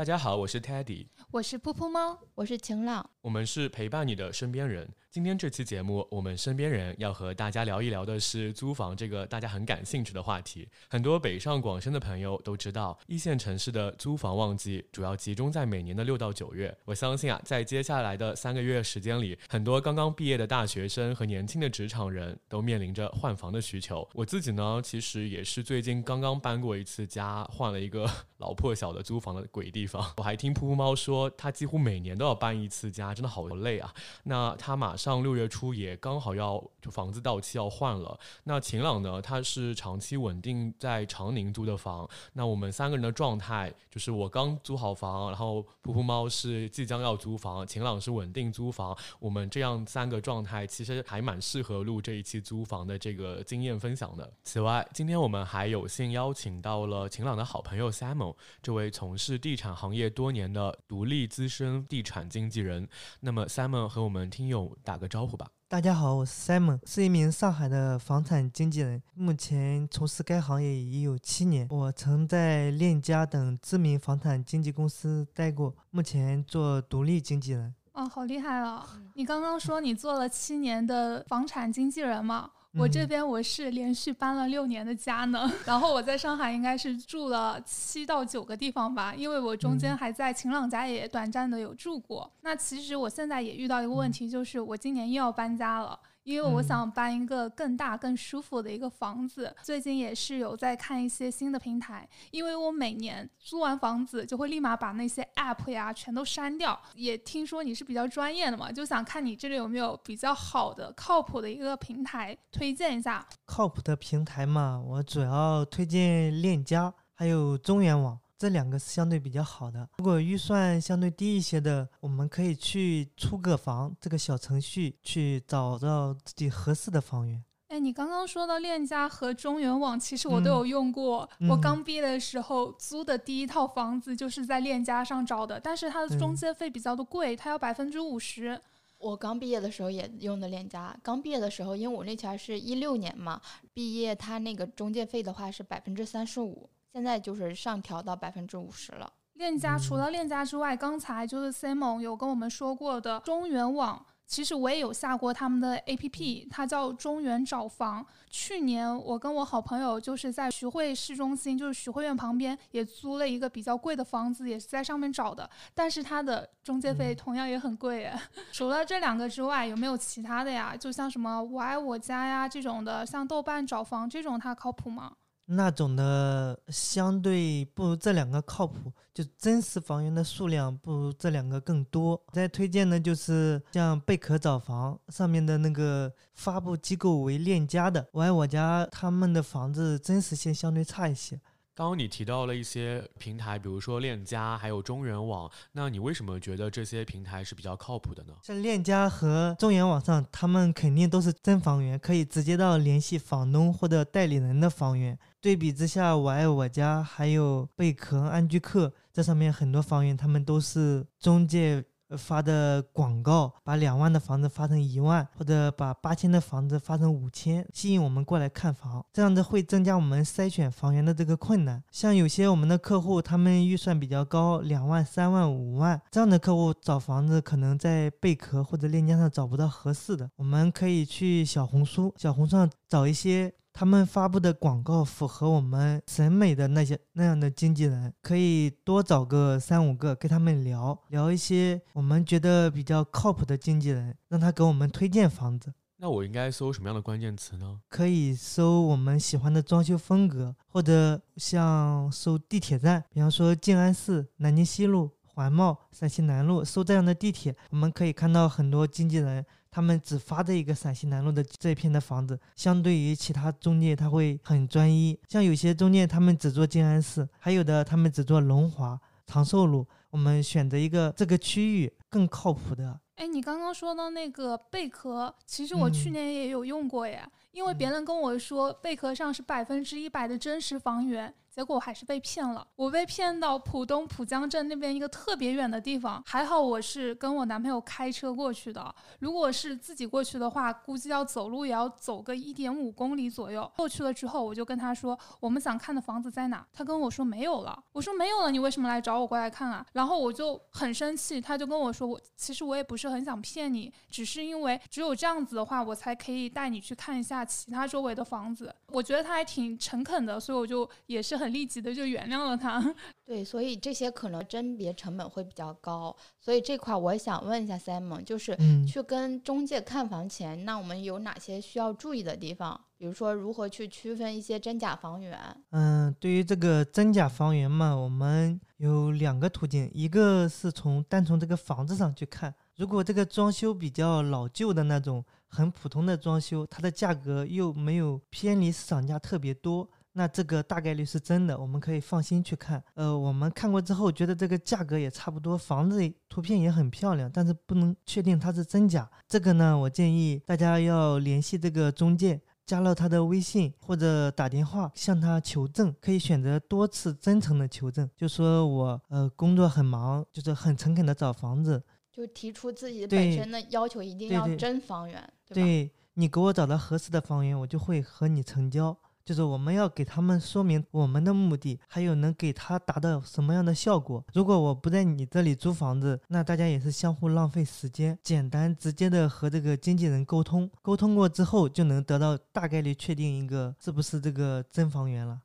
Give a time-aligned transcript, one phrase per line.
[0.00, 4.88] 大家好，我是 Teddy，我是噗噗猫，我是晴朗，我们是陪伴你的身边人。
[5.10, 10.66] 今天这期节目，我们身边人要和大家聊一聊的是租房这个大家很感兴趣的话题。
[10.88, 16.74] 很多北上广深的朋友都知道，一线城市的租房旺季主要集中在每年的六到九月。
[16.86, 24.08] 我相信啊，在接下来的三个月时间里，很多刚刚毕业的大学生和年轻的职场人都面临着换房的需求。
[24.14, 28.08] 我自己呢，其实也是最近刚刚搬过一次家，换了一个
[28.38, 29.89] 老破小的租房的鬼地方。
[30.18, 33.92] 我还听噗噗猫说，他几乎每年都要搬一次家，真的好累啊。
[34.24, 38.18] 那他马上六月初也刚好要就房子到期要换了。
[38.44, 39.20] 那晴朗呢？
[39.22, 42.08] 他是长期稳定在长宁租的房。
[42.32, 48.96] 那我们三个人的状态就是我刚租好房，然后噗噗猫是即将要租房，晴朗是稳定租房。
[49.18, 54.30] 我们这样三个状态其实还蛮适合录这一期租房的这个经验分享的。
[54.44, 62.88] 此外，今天我们还有幸邀请到了晴朗的好朋友 Simon，这位从事地产行业多年的独立资深地产经纪人。
[63.20, 65.48] 那么 Simon 和我们听友打个招呼吧。
[65.68, 71.68] 大家好，我是 Simon，是一名上海的房产经纪人，目前从事该行业已有七年。
[71.70, 77.72] 我曾在链家等知名房产经纪公司待过，目前做独立经纪人。
[77.92, 78.86] 哦，好厉害啊！
[79.14, 82.50] 你刚刚说你做了七年的房产经纪人吗？
[82.78, 92.30] 我这边我是连续搬了六年的家呢，然后我在上海应该是住了七到九个地方吧，因为我中间还在晴朗家也短暂的有住过。
[92.42, 95.98] 那其实我现在也遇到一个问题，就是我今年又要搬家了。
[96.22, 102.08] 因为我想搬一个更大、更舒服的一个房子，最近也是有在看一些新的平台。
[102.30, 106.78] 因为我每年租完房子就会立马把那些 app 呀全都删掉。
[106.94, 113.26] 也听说你是比较专业的嘛，就想看你这里有没有比较好的、靠谱的一个平台推荐一下。
[113.46, 118.18] 靠谱的平台嘛，我主要推荐链家，还有中原网。
[118.40, 119.86] 这两个是相对比较好的。
[119.98, 127.44] 如果预算相对低一些的，我们可以去出个房这个小程序去找到自己合适的房源。
[127.68, 131.28] 哎，你刚刚说到链家和中原网，其实我都有用过。
[131.50, 138.58] 我刚毕业的时候租的第一套房子就是在链家上找的，但是它的中介费比较的贵，它要百分之五十。
[138.96, 143.38] 我刚毕业的时候也用的链家，刚毕业的时候，因为我那前是一六年嘛，
[143.74, 146.70] 毕业它那个中介费的话是百分之三十五。
[146.92, 149.12] 现在就是上调到百分之五十了。
[149.34, 158.04] 链家除了链家之外，刚才就是 Simon 有跟我们说过的中原网，其实我也有下过他们的 APP，它叫中原找房。
[158.28, 168.04] 去年我跟我好朋友就是在徐汇市中心，就是徐汇苑旁边，也租了一个比较贵的房子，也是在上面找的，但是它的中介费同样也很贵。
[168.04, 168.20] 哎，
[168.52, 170.76] 除了这两个之外，有没有其他的呀？
[170.76, 175.14] 就像什么我爱我家呀这种的，像豆瓣找房这种，它靠谱吗？
[175.52, 182.22] 那种的相对不如这两个靠谱，就真实房源的数量不如这两个更多。
[182.32, 191.40] 再推荐的就是像贝壳找房上面的那个发布机构为链家的，我爱我家他们的房子真实性相对差一些。
[191.80, 198.34] 刚刚你提到了一些平台，比如说链家，还有中原网，那你为什么觉得这些平台是比较靠谱的呢？
[198.42, 205.18] 像链家和中原网上，他们肯定都是真房源，可以直接到联系房东或者代理人的房源。
[205.40, 211.82] 对比之下，我爱我家还有贝壳、安居客，这上面很多房源，他们都是中介。
[212.16, 221.82] 发的广告，把两万的房子发成一万，或者把八千的房子发成五千，吸引我们过来看房，这样子会增加我们筛选房源的这个困难。
[221.90, 233.52] 像有些我们的客户，他们预算比较高，两万、三万、五万这样的客户找房子，可能在贝壳或者链家上找不到合适的，我们可以去小红书，小红书上找一些。
[233.80, 245.72] 他们发布的广告符合我们审美的那些那样的经纪人，可以多找个三五个跟他们聊聊一些我们觉得比较靠谱的经纪人，让他给我们推荐房子。
[245.96, 247.80] 那我应该搜什么样的关键词呢？
[247.88, 259.42] 可以搜我们喜欢的装修风格，或者像搜地铁站，比方说静安寺、南京西路、环贸、陕西南路，收这样的地铁，我们可以看到很多经纪人。
[259.70, 265.18] 他们只发这一个陕西南路的这片的房子，相对于其他中介，他会很专一。
[265.30, 269.86] 像有些中介，他们只做静安寺，还有的他们只做龙华、长寿路。
[270.10, 273.00] 我们选择一个这个区域更靠谱的。
[273.14, 277.22] 哎，你刚刚说到那个贝壳，其实我去年也有用过耶。
[277.52, 282.66] 因为别人跟我说贝壳上是百分之一百的真实房源，结果还是被骗了。
[282.74, 288.94] 我被骗到浦东浦江镇那边一个特别远的地方，还好我是跟我男朋友开车过去的。
[289.18, 293.70] 如果是自己过去的话，估计要走路也要走个一点五公里左右。
[293.76, 297.78] 过去了之后，我就跟他说我们想看的房子在哪，他跟我说没有了。
[297.92, 299.84] 我说没有了，你为什么来找我过来看啊？
[299.92, 308.74] 然后我就很生气，他就跟我说我其实我也不是很想骗你，只是因为只有这样子的话，我才可以带你去看一下其他周围的房子。
[308.86, 312.94] 我觉得他还挺诚恳的，所以我就也是很立即的就原谅了他。
[313.26, 322.80] 对，所以这些可能甄别成本会比较高，所以这块我想问一下 Simon，就是嗯去跟中介看房前，那我们有哪些需要注意的地方？
[322.96, 325.38] 比如说如何去区分一些真假房源？
[325.70, 342.82] 嗯，对于这个真假房源嘛，我们有两个途径，一个是从单从这个房子上去看，如果这个装修比较老旧的那种，很普通的装修，它的价格又没有偏离市场价特别多，那这个大概率是真的，我们可以放心去看。
[342.94, 349.10] 呃，我们看过之后觉得这个价格也差不多，房子图片也很漂亮，但是不能确定它是真假。
[349.28, 352.40] 这个呢，我建议大家要联系这个中介。
[352.66, 365.66] 加了他的微信或者打电话向他求证，可以选择多次真诚的求证，就说我呃工作很忙，就是很诚恳的找房子，就提出自己本身的要求，一定要真房源，对吧？
[365.66, 368.96] 对你给我找到合适的房源，我就会和你成交。
[369.24, 374.24] 就是我们要给他们说明我们的目的，还有能给他达到什么样的效果。
[374.32, 378.18] 如果我不在你这里租房子，那大家也是相互浪费时间。
[378.22, 385.40] 简单直接的和这个经纪人沟通，沟通过之后就能得到大概率确定一个是不是这个真房源了。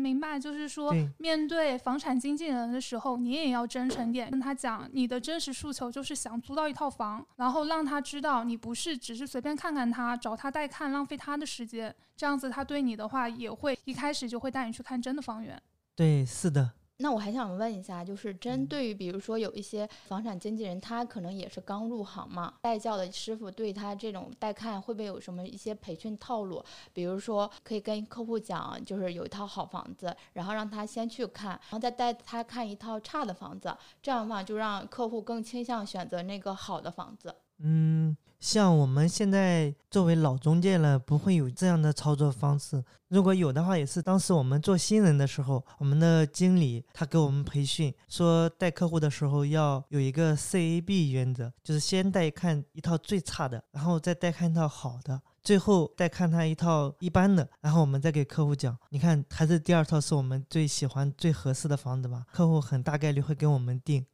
[0.00, 15.60] 嗯，明白，就是说对，面对房产经纪人的时候，你也要真诚点，跟他讲你的真实诉求，就是想租到一套房，然后让他知道你不是只是随便看看他，找他代看，浪费他的时间，这样子他对你的话也会一开始就会带你去看真的房源。
[15.94, 16.70] 对，是的。
[17.02, 26.62] 那我还想问一下，就是针嗯对于比如说有一些房产经纪人，他可能也是刚入行嘛，带教的师傅对他这种带看会不会有什么一些培训套路？
[26.92, 37.34] 比如说可以跟客户讲，就是有一套好房子，然后让他先去看，然后再带他看一套差的房子，这样的话就让客户更倾向选择那个好的房子。
[37.62, 42.82] 嗯，像我们现在作为老中介了，不会有这样的操作方式。
[43.08, 55.20] 如果有的话，也是当时我们做新人的时候，我们的经理他给我们培训，说带客户的时候要有一个 CAB 原则，就是先带看一套最差的，然后再带看一套好的。
[55.42, 62.24] 最后带看他一套一般的，然后我们再给客户讲，你看还是第二套是我们最喜欢、最合适的房子吧？
[62.32, 64.06] 客户很大概率会给我们定。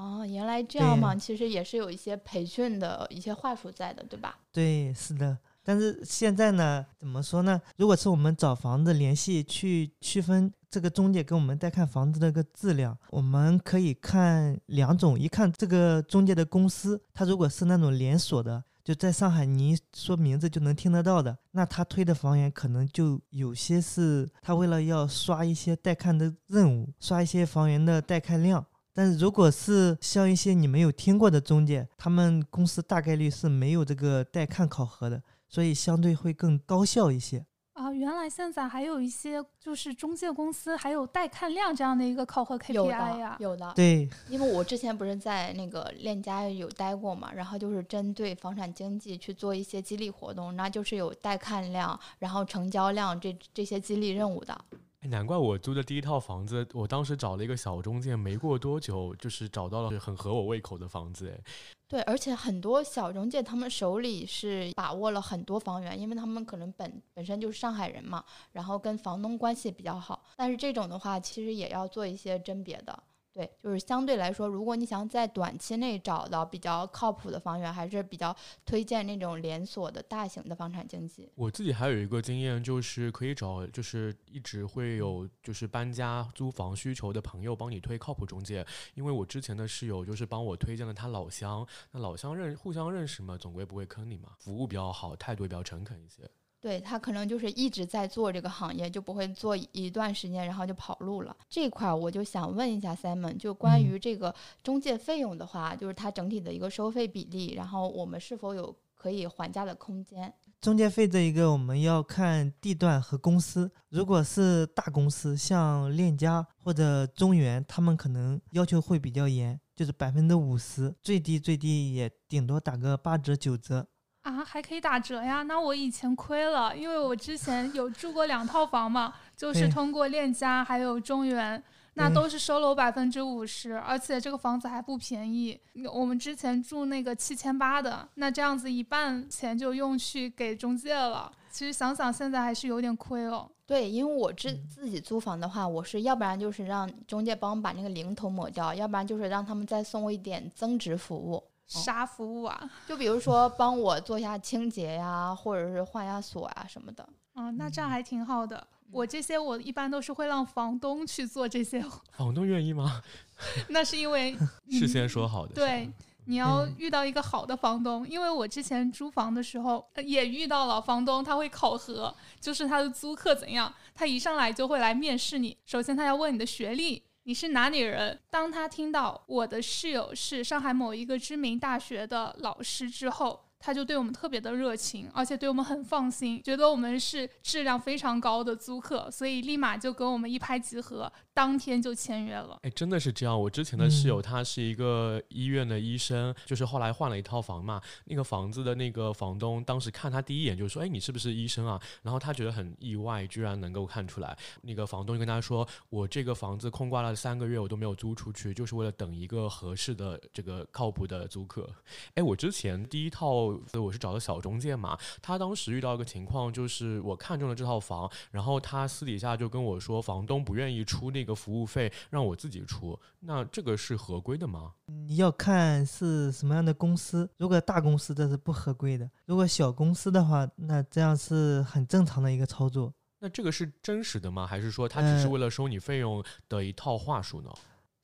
[0.00, 4.38] 哦，原来这样嘛，其实也是有一些培训的一些话术在的，对吧？
[4.50, 5.36] 对，是的。
[5.62, 7.60] 但是现在呢，怎么说呢？
[7.76, 28.64] 如果是我们找房子联系去区分这个中介给我们带看房子的一个质量，我们可以看两种，一看这个中介的公司，它如果是那种连锁的，就在上海你一说名字就能听得到的，那他推的房源可能就有些是他为了要刷一些带看的任务，刷一些房源的带看量。
[28.92, 37.44] 但是如果是像一些你没有听过的中介，他们公司大概率是没有这个带看考核的，所以相对会更高效一些。
[37.72, 43.42] 啊，原来现在还有一些就是中介公司还有带看量这样的一个考核 KPI 呀的，。
[43.42, 43.72] 有的。
[43.74, 54.60] 对，因为我之前不是在那个链家有待过嘛，然后就是针对房产经济去做一些激励活动，那就是有带看量，然后成交量这这些激励任务的。
[55.08, 61.40] 难怪我租的第一套房子，我当时找了一个小中介，没过多久就是找到了很合我胃口的房子。
[61.88, 70.22] 对，而且很多小中介他们手里是把握了很多房源，因为他们可能本本身就是上海人嘛，然后跟房东关系比较好。
[70.36, 73.02] 但是这种的话，其实也要做一些甄别的。
[73.40, 81.32] 对，就是相对来说，如果你想在短期内找到比较靠谱的房源，还是比较推荐那种连锁的大型的房产经纪。
[81.34, 96.30] 我自己还有一个经验，就是可以找就是一直会有就是搬家租房需求的朋友帮你推靠谱中介，因为我之前的室友就是帮我推荐了他老乡，那老乡认互相认识嘛，总归不会坑你嘛，服务比较好，态度也比较诚恳一些。
[96.60, 101.34] 对他可能就是一直在做这个行业，就不会做一段时间，然后就跑路了。
[101.48, 110.32] 这块儿我就想问一下 Simon，就关于这个中介费用的话，就是它整体的一个收费比例，然后我们是否有可以还价的空间？
[110.60, 123.88] 中介费这一个我们要看地段和公司，如果是大公司，像链家或者中原，他们可能要求会比较严，就是百分之五十，最低最低也顶多打个八折九折。
[124.22, 125.42] 啊，还可以打折呀？
[125.42, 131.62] 那我以前亏了，因为我之前有住过两套房嘛，就是通过链家还有中原。
[131.94, 135.60] 那都是收了我百分之五十，而且这个房子还不便宜。
[135.92, 141.30] 我们之前住那个七千八的，那这样子一半钱就用去给中介了。
[141.50, 143.50] 其实想想现在还是有点亏哦。
[143.66, 151.42] 对，因为我自自己租房的话，我是要不然就是让中介帮我把那个零头抹掉，要不然就是让他们再送我一点增值服务。
[151.78, 152.70] 啥服务啊？
[152.88, 157.08] 就比如说帮我做一下清洁呀，或者是换下锁啊什么的。
[157.34, 158.66] 啊，那这样还挺好的。
[158.90, 161.80] 我这些我一般都是会让房东去做这些。
[162.10, 163.00] 房东愿意吗？
[163.70, 164.36] 那是因为
[164.68, 165.54] 事先说好的。
[165.54, 165.88] 对，
[166.24, 168.06] 你要遇到一个好的房东。
[168.08, 173.72] 因为我之前租房的时候也遇到了房东，他会考核，就是他的租客怎样。
[173.94, 177.00] 他一上来就会来面试你，首先他要问你的学历，
[177.30, 178.18] 你是哪里人。
[178.28, 183.49] 当他听到我的室友是上海某一个知名大学的老师之后。
[183.60, 192.58] 他就对我们特别的热情，而且对我们很放心，觉得我们是质量非常高的租客，所以立马就跟我们一拍即合，当天就签约了。
[192.62, 193.38] 哎，真的是这样。
[193.38, 204.34] 我之前的室友他是一个医院的医生，就是后来换了一套房嘛，那个房子的那个房东当时看他第一眼就说：“哎，你是不是医生啊？”然后他觉得很意外，居然能够看出来。
[204.62, 211.68] 那个房东就跟他说：“我这个房子空挂了三个月，我都没有租出去，就是为了等一个合适的这个靠谱的租客。”
[212.16, 213.49] 哎，我之前第一套。
[213.66, 224.72] 所以我是找的小中介嘛，他当时遇到一个情况，就是我看中了这套房，然后他私底下就跟我说，房东不愿意出那个服务费，让我自己出，那这个是合规的吗？
[224.86, 232.92] 你要看是什么样的公司，如果大公司这是不合规的，如果小公司的话，那这样是很正常的一个操作。
[233.22, 234.46] 那这个是真实的吗？
[234.46, 237.50] 还是说他只是为了收你费用的一套话术呢？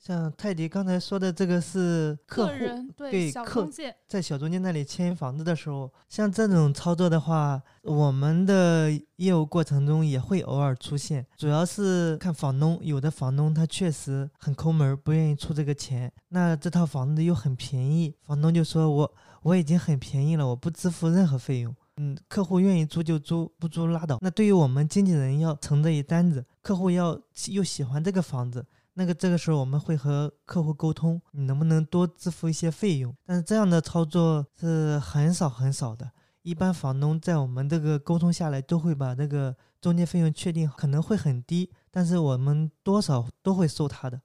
[0.06, 2.52] 像泰迪刚才说的，这个是客户
[2.96, 3.68] 对客
[4.06, 11.26] 在小中介那里签房子的时候，像这种操作的话，我们的业务过程中也会偶尔出现。
[11.36, 16.12] 主要是看房东，有的房东他确实很抠门，不愿意出这个钱。
[16.28, 21.74] 那这套房子又很便宜，房东就说我我已经很便宜了，我不支付任何费用。
[21.96, 24.18] 嗯，客户愿意租就租，不租拉倒。
[24.20, 28.64] 那对于我们经纪人要承这一单子，客户要又喜欢这个房子。
[28.98, 33.14] 那个这个时候我们会和客户沟通，你能不能多支付一些费用？
[33.26, 36.10] 但是这样的操作是很少很少的。
[36.40, 44.18] 一般房东在我们这个沟通下来，都会把那个中介费用确定，可能会很低，但是我们多少都会收他的。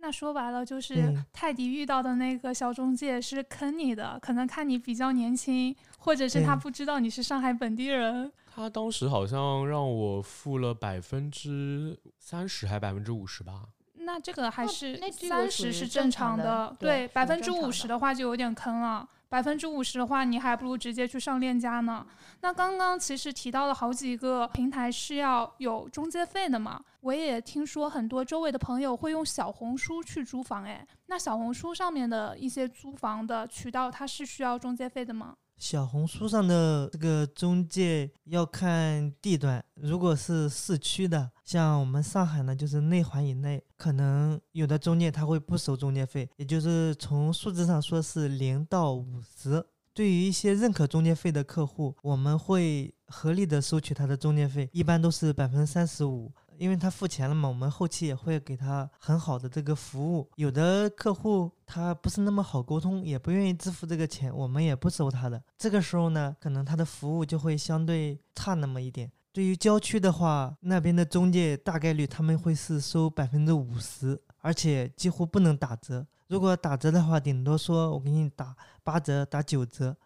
[0.00, 8.30] 那说白了就是泰迪遇到的那个小中介是坑你的，可能看你比较年轻，或者是他不知道你是上海本地人。
[8.46, 13.62] 他当时好像让我付了百分之三十还百分之五十吧。
[14.08, 19.06] 那这个还是三十是正常的，对，百分之五十的话就有点坑了。
[19.28, 22.06] 百分之五十的话，你还不如直接去上链家呢。
[22.40, 35.34] 那刚刚其实提到了好几个平台是要有中介费的嘛，我也听说很多周围的朋友会用小红书去租房，哎，那小红书上面的一些租房的渠道，它是需要中介费的吗？
[35.58, 49.64] 小红书上的这个中介要看地段，如果是市区的，像我们上海呢，就是内环以内，可能有的中介他会不收中介费，也就是从数字上说是零到五十。
[49.92, 56.32] 对于一些认可中介费的客户，我们会合理的收取他的中介费，一般都是百分之三十五。
[56.58, 60.28] 因为他付钱了嘛，我们后期也会给他很好的这个服务。
[60.36, 65.42] 有的客户他不是那么好沟通，也不愿意支付这个钱，我们也不收他的。
[65.56, 69.10] 这个时候呢，可能他的服务就会相对差那么一点。
[69.32, 76.04] 对于郊区的话，那边的中介大概率他们会是收百分之五十，而且几乎不能打折。
[76.26, 79.96] 如果打折的话，顶多说我给你打八折、打九折。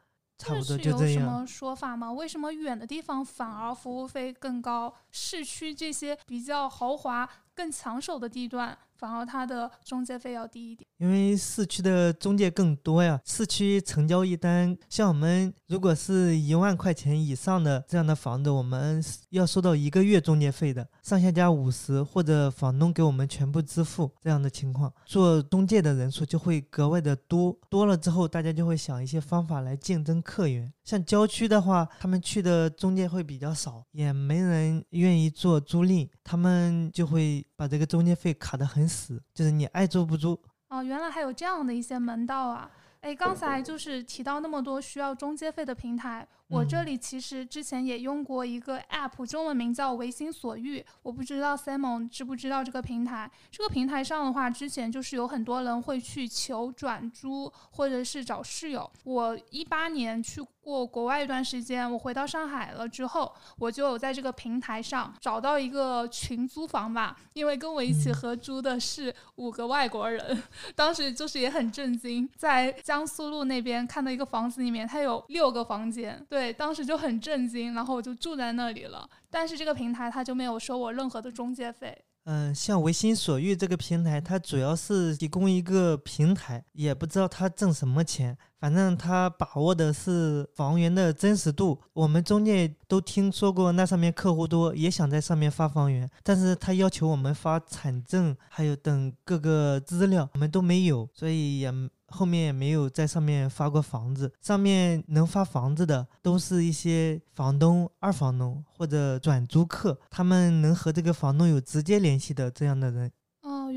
[0.42, 1.12] 差不多就这样。
[1.12, 2.12] 有什么说法吗？
[2.12, 4.92] 为什么远的地方反而服务费更高？
[5.11, 8.76] 市区这些比较豪华、更抢手的地段？
[9.02, 13.21] 反而它的中介费要低一点，因为市区的中介更多呀。
[13.25, 27.59] 市区成交一单，像我们如果是一万块钱以上的这样的房子，我们要收到一个月中介费的，上下加五十，或者房东给我们全部支付这样的情况，做中介的人数就会格外的多。
[27.68, 30.73] 多了之后，大家就会想一些方法来竞争客源。
[30.85, 40.38] 像郊区的话，他们去的中介会比较少，也没人愿意做租赁，他们就会把这个中介费卡得很死，就是你爱租不租。
[40.68, 42.70] 哦，原来还有这样的一些门道啊！
[43.00, 53.30] 哎，刚才就是提到那么多需要中介费的平台，我这里其实之前也用过一个 app，中文名叫唯心所欲，我不知道 Simon 知不知道这个平台。
[53.50, 58.88] 这个平台上的话，之前就是有很多人会去求转租，或者是找室友。
[59.04, 70.42] 我一八年去过国外一段时间，我回到上海了之后，我就有在这个平台上找到一个群租房吧，因为跟我一起合租的是五个外国人，
[70.76, 76.41] 当时就是也很震惊，在江苏路那边看到一个房子里面，它有六个房间，对。
[76.42, 79.08] 对，当时就很震惊，然后我就住在那里了。
[79.30, 81.96] 但是这个平台它就没有收我任何的中介费。
[82.25, 88.37] 嗯，像唯心所欲这个平台，它主要是提供一个平台，也不知道它挣什么钱。
[88.58, 91.80] 反正它把握的是房源的真实度。
[91.92, 101.72] 我们中介都听说过，那上面客户多，也想在上面发房源，但是他要求我们发产证，还有等各个资料，我们都没有，所以也。
[102.12, 113.11] 后面也没有在上面发过房子，上面能发房子的都是一些房东、二房东或者转租客，他们能和这个房东有直接联系的这样的人。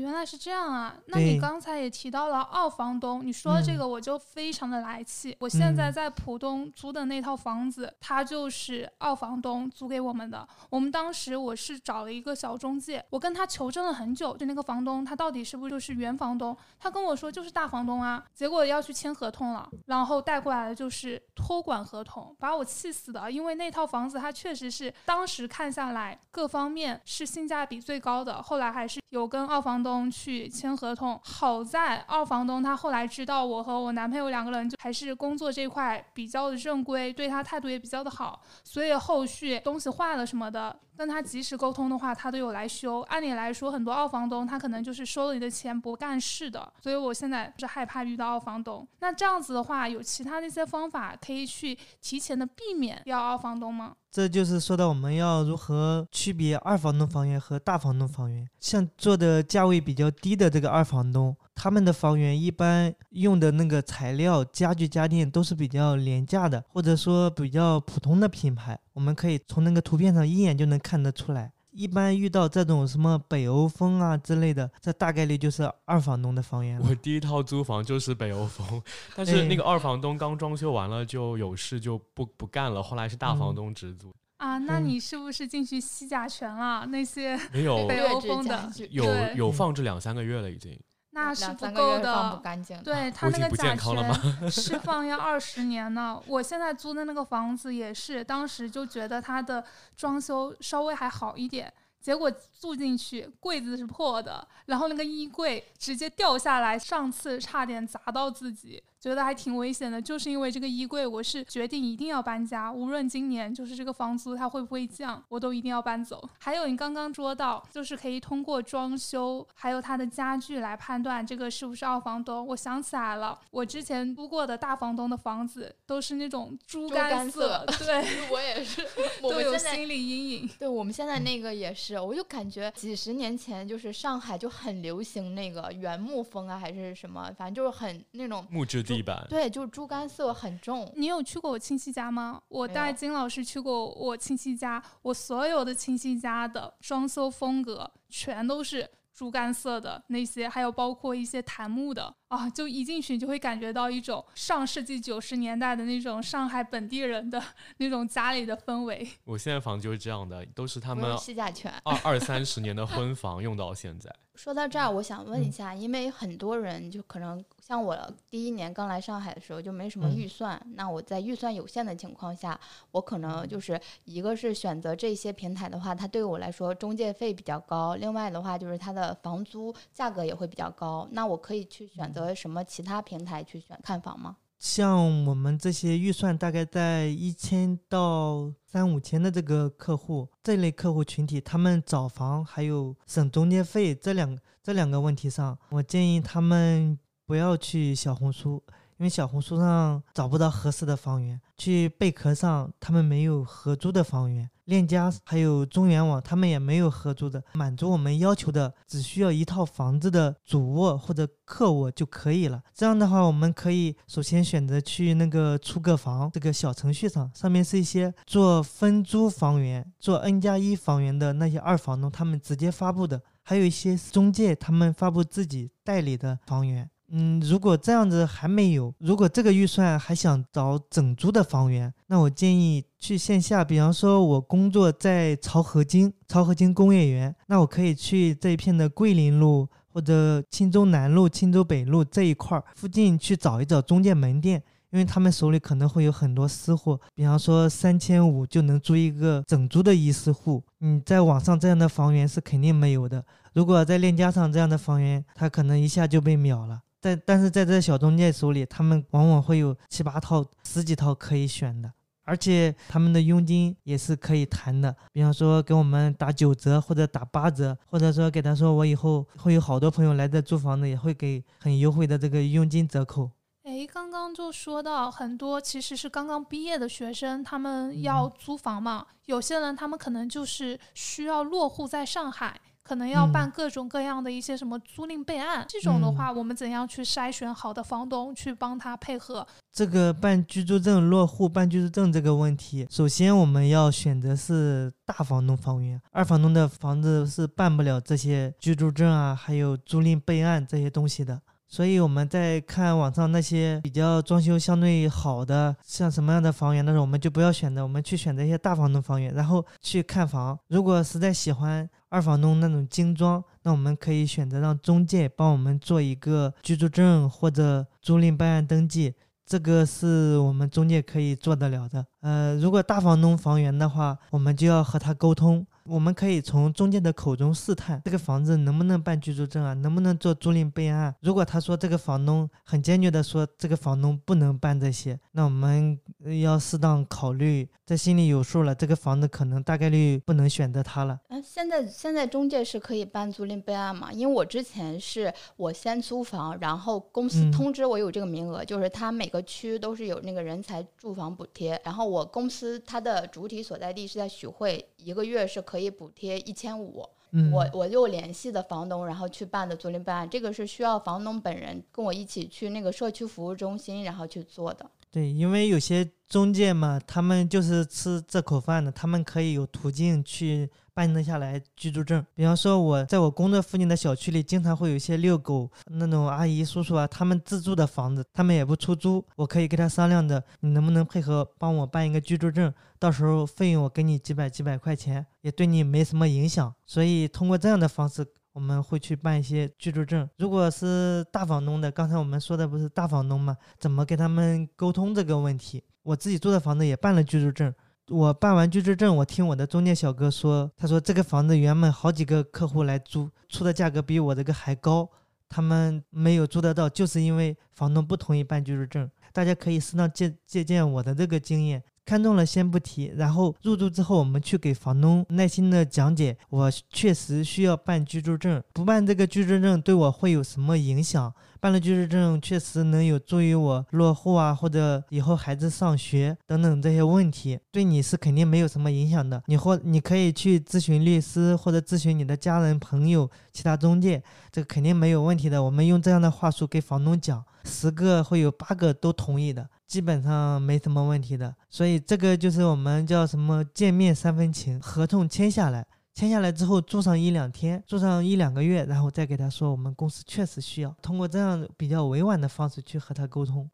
[0.06, 0.96] 原来是这样啊！
[1.06, 5.36] 那你刚才也提到了二房东，你说这个我就非常的来气。
[5.40, 10.46] 我现在在浦东租的那套房子，它就是二房东租给我们的。
[10.70, 16.56] 我们当时我是找了一个小中介，我跟他求证了很久，就那个房东他到底是不是就是原房东？
[16.78, 18.24] 他跟我说就是大房东啊。
[18.32, 23.28] 结果要去签合同了，然后带过来的就是托管合同，把我气死的。
[23.28, 29.76] 因为那套房子它确实是当时看下来各方面是性价比最高的，后来还是有跟二房。
[29.76, 43.00] 东去签合同，好在二房东他后来知道我和我男朋友两个人就还是工作这块比较的正规，对他态度也比较的好，所以后续东西坏了什么的，跟他及时沟通的话，他都有来修。
[43.02, 48.86] 按理来说，很多二房东他可能就是收了你的钱不干事的，所以我现在是害怕遇到二房东。
[49.00, 53.94] 那这样子的话，有其他的一些方法可以去提前的避免要二房东吗？
[54.10, 58.48] 这就是说到我们要如何区别二房东房源和大房东房源。
[58.58, 68.78] 像做的价位比较低的这个二房东，他们的房源一般用的那个材料、家具、家电都是比较廉价的，或者说比较普通的品牌。
[68.92, 71.50] 我们可以从那个图片上一眼就能看得出来。
[71.72, 76.80] 一般遇到这种什么北欧风啊之类的，这大概率就是二房东的房源。
[76.80, 78.82] 我第一套租房就是北欧风，
[79.14, 84.10] 但是那个二房东刚装修完了就有事就不不干了，后来是大房东直租。
[84.38, 86.86] 啊，那你是不是进去吸甲醛了？
[86.86, 90.78] 那些没有北欧风的，有有放置两三个月了已经。
[91.16, 92.80] 那是不够的，不干净。
[92.82, 96.22] 对他那个甲醛释 放要二十年呢。
[96.26, 99.64] 我现在租的那个房子也是，当时就觉得它的
[99.96, 108.82] 装修稍微还好一点，结果住进去柜子是破的，然后那个衣柜直接掉下来，上次差点砸到自己。
[109.00, 116.28] 觉得还挺危险的，就是因为这个衣柜，我是决定一定要搬家，无论今年就是这个房租它会不会降，我都一定要搬走。
[116.38, 122.46] 还有你刚刚说到，就是可以通过装修还有它的家具来判断这个是不是二房东。
[122.48, 128.82] 我想起来了，我之前租过的大房东的房子都是那种猪肝色，对 我也是，
[129.22, 130.50] 都有心理阴影。
[130.58, 139.02] 对我们现在那个也是，我就感觉几十年前就是上海就很流行那个原木风啊，还是什么，反正就是很那种木质地。
[139.02, 140.90] 板对，就是猪肝色很重。
[140.96, 142.40] 你有去过我亲戚家吗？
[142.48, 157.42] 我带金老师去过我亲戚家，我所有的亲戚家的装修风格全都是猪肝色的那些，还有包括一些檀木的啊，就一进去你就会感觉到一种上世纪九十年代的那种上海本地人的
[157.78, 159.06] 那种家里的氛围。
[159.24, 164.12] 我现在房就是这样的，都是他们吸甲醛二 二三十年的婚房用到现在。
[164.34, 167.96] 说到这儿，我想问一下，因为很多人就可能像我
[168.28, 172.60] 第一年刚来上海的时候就没什么预算，那我在预算有限的情况下，
[172.90, 181.08] 我可能就是一个是选择这些平台的话，它对我来说中介费比较高，另外的话就是它的房租价格也会比较高。
[181.12, 184.36] 那我可以去选得什么其他平台去选看房吗？
[184.58, 198.62] 像我们这些预算大概在一千到三五千的这个客户，这类客户群体，他们找房还有省中介费这两这两个问题上，我建议他们不要去小红书。
[198.98, 212.62] 因为小红书上找不到合适的房源，去贝壳上他们没有合租的房源，链家还有中原网他们也没有合租的，满足我们要求的只需要一套房子的主卧或者客卧就可以了。
[212.74, 226.88] 这样的话，我们可以首先选择去那个出个房这个小程序上，上面是一些做分租房源、做 N 加一房源的那些二房东他们直接发布的，还有一些中介他们发布自己代理的房源。
[227.08, 233.64] 嗯，如果这样子还没有，如果这个预算还想找整租的房源，那我建议去线下。
[233.64, 244.62] 比方说，我工作在漕河泾，漕河泾工业园，那我可以去这一片的桂林路或者钦州南路、钦州北路这一块附近去找一找中介门店。
[244.92, 253.22] 因为他们手里可能会有很多私货，比方说三千五就能租一个整租的一室户，你在网上这样的房源是肯定没有的。
[253.52, 256.80] 如果在链家上这样的房源，他可能一下就被秒了。
[257.00, 261.92] 但但是在这小中介手里，他们往往会有七八套、十几套可以选的，
[262.24, 264.94] 而且他们的佣金也是可以谈的。
[265.12, 273.30] 比方说给我们打九折或者打八折，或者说给他说我以后会有好多朋友来这租房子，也会给很优惠的这个佣金折扣。
[273.62, 279.04] 哎，刚刚就说到很多其实是刚刚毕业的学生，他们要租房嘛。
[279.24, 285.64] 有些人他们可能就是需要落户在上海，可能要办各种各样的一些什么租赁备案。
[285.68, 289.46] 这种的话，我们怎样去筛选好的房东去帮他配合？
[289.72, 301.40] 这个办居住证落户办居住证这个问题，首先我们要选择是大房东房源，二房东的房子是办不了这些居住证啊，还有租赁备案这些东西的。
[301.68, 310.58] 所以我们在看网上那些比较装修相对好的，像什么样的房源，的时候我们就不要选择，我们去选择一些大房东房源，然后去看房。
[310.68, 322.06] 如果实在喜欢二房东那种精装，那我们可以选择让中介帮我们做一个居住证或者租赁备案登记，这个是我们中介可以做得了的。
[322.20, 325.66] 呃，如果大房东房源的话，我们就要和他沟通。
[325.88, 331.14] 我们可以从中介的口中试探这个房子能不能办居住证啊，能不能做租赁备案。
[331.20, 335.98] 如果他说这个房东很坚决的说这个房东不能办这些，那我们
[336.40, 341.18] 要适当考虑，在心里有数了，这个房子可能大概率不能选择他了。
[341.28, 344.10] 嗯，现在现在中介是可以办租赁备案吗？
[344.12, 355.78] 因为我之前是我先租房，然后公司通知我有这个名额，就是他每个区都是有那个人才住房补贴，然后我公司它的主体所在地是在徐汇，一个月是可。
[355.78, 357.06] 以补贴一千五，
[357.52, 364.90] 我我又联系的房东，然后去办的租赁备案，这个是需要房东本人跟我一起去那个社区服务中心，然后去做的。
[365.12, 370.68] 对，因为有些中介嘛，他们就是吃这口饭的，他们可以有途径去。
[370.96, 386.74] 办得下来居住证，比方说我在我工作附近的小区里，经常会有一些遛狗那种阿姨叔叔啊，他们自住的房子，他们也不出租，我可以跟他商量着，你能不能配合帮我办一个居住证，到时候费用我给你几百几百块钱，也对你没什么影响。
[386.86, 390.26] 所以通过这样的方式，我们会去办一些居住证。
[390.38, 393.54] 如果是大房东的，刚才我们说的不是大房东吗？
[393.78, 395.84] 怎么跟他们沟通这个问题？
[396.02, 397.74] 我自己住的房子也办了居住证。
[398.08, 405.10] 我办完居住证，我听我的中介小哥说，他说这个房子原本好几个客户来租，出的价格比我这个还高，
[405.48, 409.10] 他们没有租得到，就是因为房东不同意办居住证。
[409.32, 421.34] 大家可以适当借借鉴我的这个经验，看中了先不提，然后入住之后，我们去给房东耐心的讲解，我确实需要办居住证，不办这个居住证对我会有什么影响？
[421.58, 429.42] 办了居住证，确实能有助于我落户啊，或者以后孩子上学等等这些问题，对你是肯定没有什么影响的。
[429.46, 435.60] 你或你可以去咨询律师，或者咨询你的家人、朋友、其他中介，这个肯定没有问题的。
[435.60, 441.54] 我们用这样的话术给房东讲，十个会有八个都同意的，基本上没什么问题的。
[441.68, 445.86] 所以这个就是我们叫什么见面三分情，合同签下来。
[446.14, 453.68] 签下来之后住上一两天，住上一两个月，然后再给他说我们公司确实需要，通过这样比较委婉的方式去和他沟通。